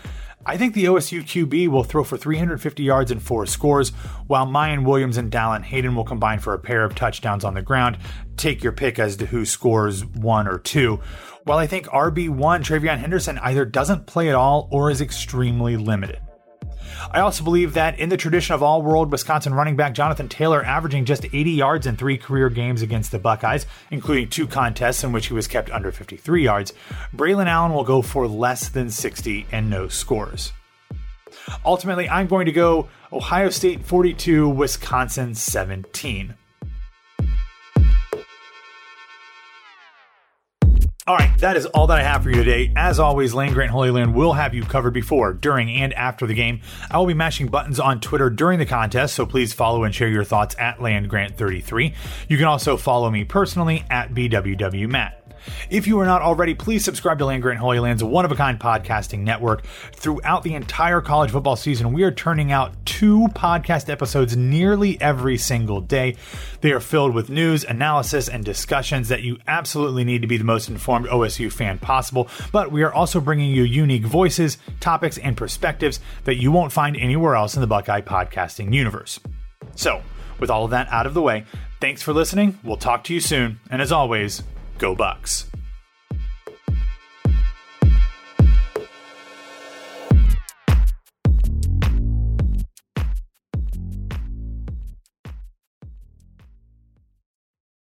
I 0.44 0.56
think 0.56 0.74
the 0.74 0.86
OSU 0.86 1.22
QB 1.22 1.68
will 1.68 1.84
throw 1.84 2.02
for 2.02 2.16
350 2.16 2.82
yards 2.82 3.12
and 3.12 3.22
four 3.22 3.46
scores, 3.46 3.90
while 4.26 4.46
Miyan 4.46 4.84
Williams 4.84 5.16
and 5.16 5.30
Dallan 5.30 5.62
Hayden 5.62 5.94
will 5.94 6.04
combine 6.04 6.40
for 6.40 6.52
a 6.52 6.58
pair 6.58 6.84
of 6.84 6.96
touchdowns 6.96 7.44
on 7.44 7.54
the 7.54 7.62
ground. 7.62 7.98
Take 8.36 8.64
your 8.64 8.72
pick 8.72 8.98
as 8.98 9.16
to 9.16 9.26
who 9.26 9.44
scores 9.44 10.04
one 10.04 10.48
or 10.48 10.58
two. 10.58 11.00
While 11.44 11.58
I 11.58 11.68
think 11.68 11.86
RB1 11.86 12.64
TreVeyon 12.64 12.98
Henderson 12.98 13.38
either 13.38 13.64
doesn't 13.64 14.06
play 14.06 14.28
at 14.28 14.34
all 14.34 14.68
or 14.72 14.90
is 14.90 15.00
extremely 15.00 15.76
limited. 15.76 16.20
I 17.10 17.20
also 17.20 17.44
believe 17.44 17.74
that 17.74 17.98
in 17.98 18.08
the 18.08 18.16
tradition 18.16 18.54
of 18.54 18.62
all 18.62 18.82
world 18.82 19.10
Wisconsin 19.10 19.54
running 19.54 19.76
back 19.76 19.94
Jonathan 19.94 20.28
Taylor 20.28 20.64
averaging 20.64 21.04
just 21.04 21.24
80 21.24 21.50
yards 21.50 21.86
in 21.86 21.96
three 21.96 22.18
career 22.18 22.48
games 22.48 22.82
against 22.82 23.10
the 23.10 23.18
Buckeyes, 23.18 23.66
including 23.90 24.28
two 24.28 24.46
contests 24.46 25.02
in 25.02 25.12
which 25.12 25.26
he 25.26 25.34
was 25.34 25.48
kept 25.48 25.70
under 25.70 25.90
53 25.90 26.44
yards, 26.44 26.72
Braylon 27.14 27.46
Allen 27.46 27.72
will 27.72 27.84
go 27.84 28.02
for 28.02 28.28
less 28.28 28.68
than 28.68 28.90
60 28.90 29.46
and 29.50 29.68
no 29.68 29.88
scores. 29.88 30.52
Ultimately, 31.64 32.08
I'm 32.08 32.26
going 32.26 32.46
to 32.46 32.52
go 32.52 32.88
Ohio 33.12 33.50
State 33.50 33.84
42, 33.84 34.48
Wisconsin 34.48 35.34
17. 35.34 36.34
All 41.12 41.18
right, 41.18 41.38
that 41.40 41.58
is 41.58 41.66
all 41.66 41.88
that 41.88 41.98
I 41.98 42.04
have 42.04 42.22
for 42.22 42.30
you 42.30 42.36
today. 42.36 42.72
As 42.74 42.98
always, 42.98 43.34
Land 43.34 43.52
Grant 43.52 43.70
Holy 43.70 43.90
Land 43.90 44.14
will 44.14 44.32
have 44.32 44.54
you 44.54 44.62
covered 44.62 44.94
before, 44.94 45.34
during, 45.34 45.68
and 45.68 45.92
after 45.92 46.26
the 46.26 46.32
game. 46.32 46.62
I 46.90 46.96
will 46.96 47.04
be 47.04 47.12
mashing 47.12 47.48
buttons 47.48 47.78
on 47.78 48.00
Twitter 48.00 48.30
during 48.30 48.58
the 48.58 48.64
contest, 48.64 49.14
so 49.14 49.26
please 49.26 49.52
follow 49.52 49.84
and 49.84 49.94
share 49.94 50.08
your 50.08 50.24
thoughts 50.24 50.56
at 50.58 50.80
Land 50.80 51.10
Grant 51.10 51.36
33 51.36 51.92
You 52.30 52.38
can 52.38 52.46
also 52.46 52.78
follow 52.78 53.10
me 53.10 53.24
personally 53.24 53.84
at 53.90 54.14
BWWMatt. 54.14 55.21
If 55.70 55.86
you 55.86 55.98
are 56.00 56.06
not 56.06 56.22
already, 56.22 56.54
please 56.54 56.84
subscribe 56.84 57.18
to 57.18 57.26
Land 57.26 57.42
Grant 57.42 57.58
Holy 57.58 57.78
Land's 57.78 58.04
one 58.04 58.24
of 58.24 58.32
a 58.32 58.36
kind 58.36 58.58
podcasting 58.58 59.20
network. 59.20 59.64
Throughout 59.94 60.42
the 60.42 60.54
entire 60.54 61.00
college 61.00 61.30
football 61.30 61.56
season, 61.56 61.92
we 61.92 62.02
are 62.02 62.10
turning 62.10 62.52
out 62.52 62.74
two 62.84 63.28
podcast 63.28 63.88
episodes 63.88 64.36
nearly 64.36 65.00
every 65.00 65.38
single 65.38 65.80
day. 65.80 66.16
They 66.60 66.72
are 66.72 66.80
filled 66.80 67.14
with 67.14 67.30
news, 67.30 67.64
analysis, 67.64 68.28
and 68.28 68.44
discussions 68.44 69.08
that 69.08 69.22
you 69.22 69.38
absolutely 69.46 70.04
need 70.04 70.22
to 70.22 70.28
be 70.28 70.36
the 70.36 70.44
most 70.44 70.68
informed 70.68 71.06
OSU 71.06 71.52
fan 71.52 71.78
possible. 71.78 72.28
But 72.52 72.70
we 72.70 72.82
are 72.82 72.92
also 72.92 73.20
bringing 73.20 73.50
you 73.50 73.62
unique 73.62 74.04
voices, 74.04 74.58
topics, 74.80 75.18
and 75.18 75.36
perspectives 75.36 76.00
that 76.24 76.36
you 76.36 76.52
won't 76.52 76.72
find 76.72 76.96
anywhere 76.96 77.34
else 77.34 77.54
in 77.54 77.60
the 77.60 77.66
Buckeye 77.66 78.00
podcasting 78.00 78.72
universe. 78.72 79.18
So, 79.74 80.02
with 80.38 80.50
all 80.50 80.64
of 80.64 80.70
that 80.70 80.88
out 80.90 81.06
of 81.06 81.14
the 81.14 81.22
way, 81.22 81.44
thanks 81.80 82.02
for 82.02 82.12
listening. 82.12 82.58
We'll 82.62 82.76
talk 82.76 83.04
to 83.04 83.14
you 83.14 83.20
soon. 83.20 83.60
And 83.70 83.80
as 83.80 83.92
always, 83.92 84.42
Go 84.82 84.96
Bucks. 84.96 85.46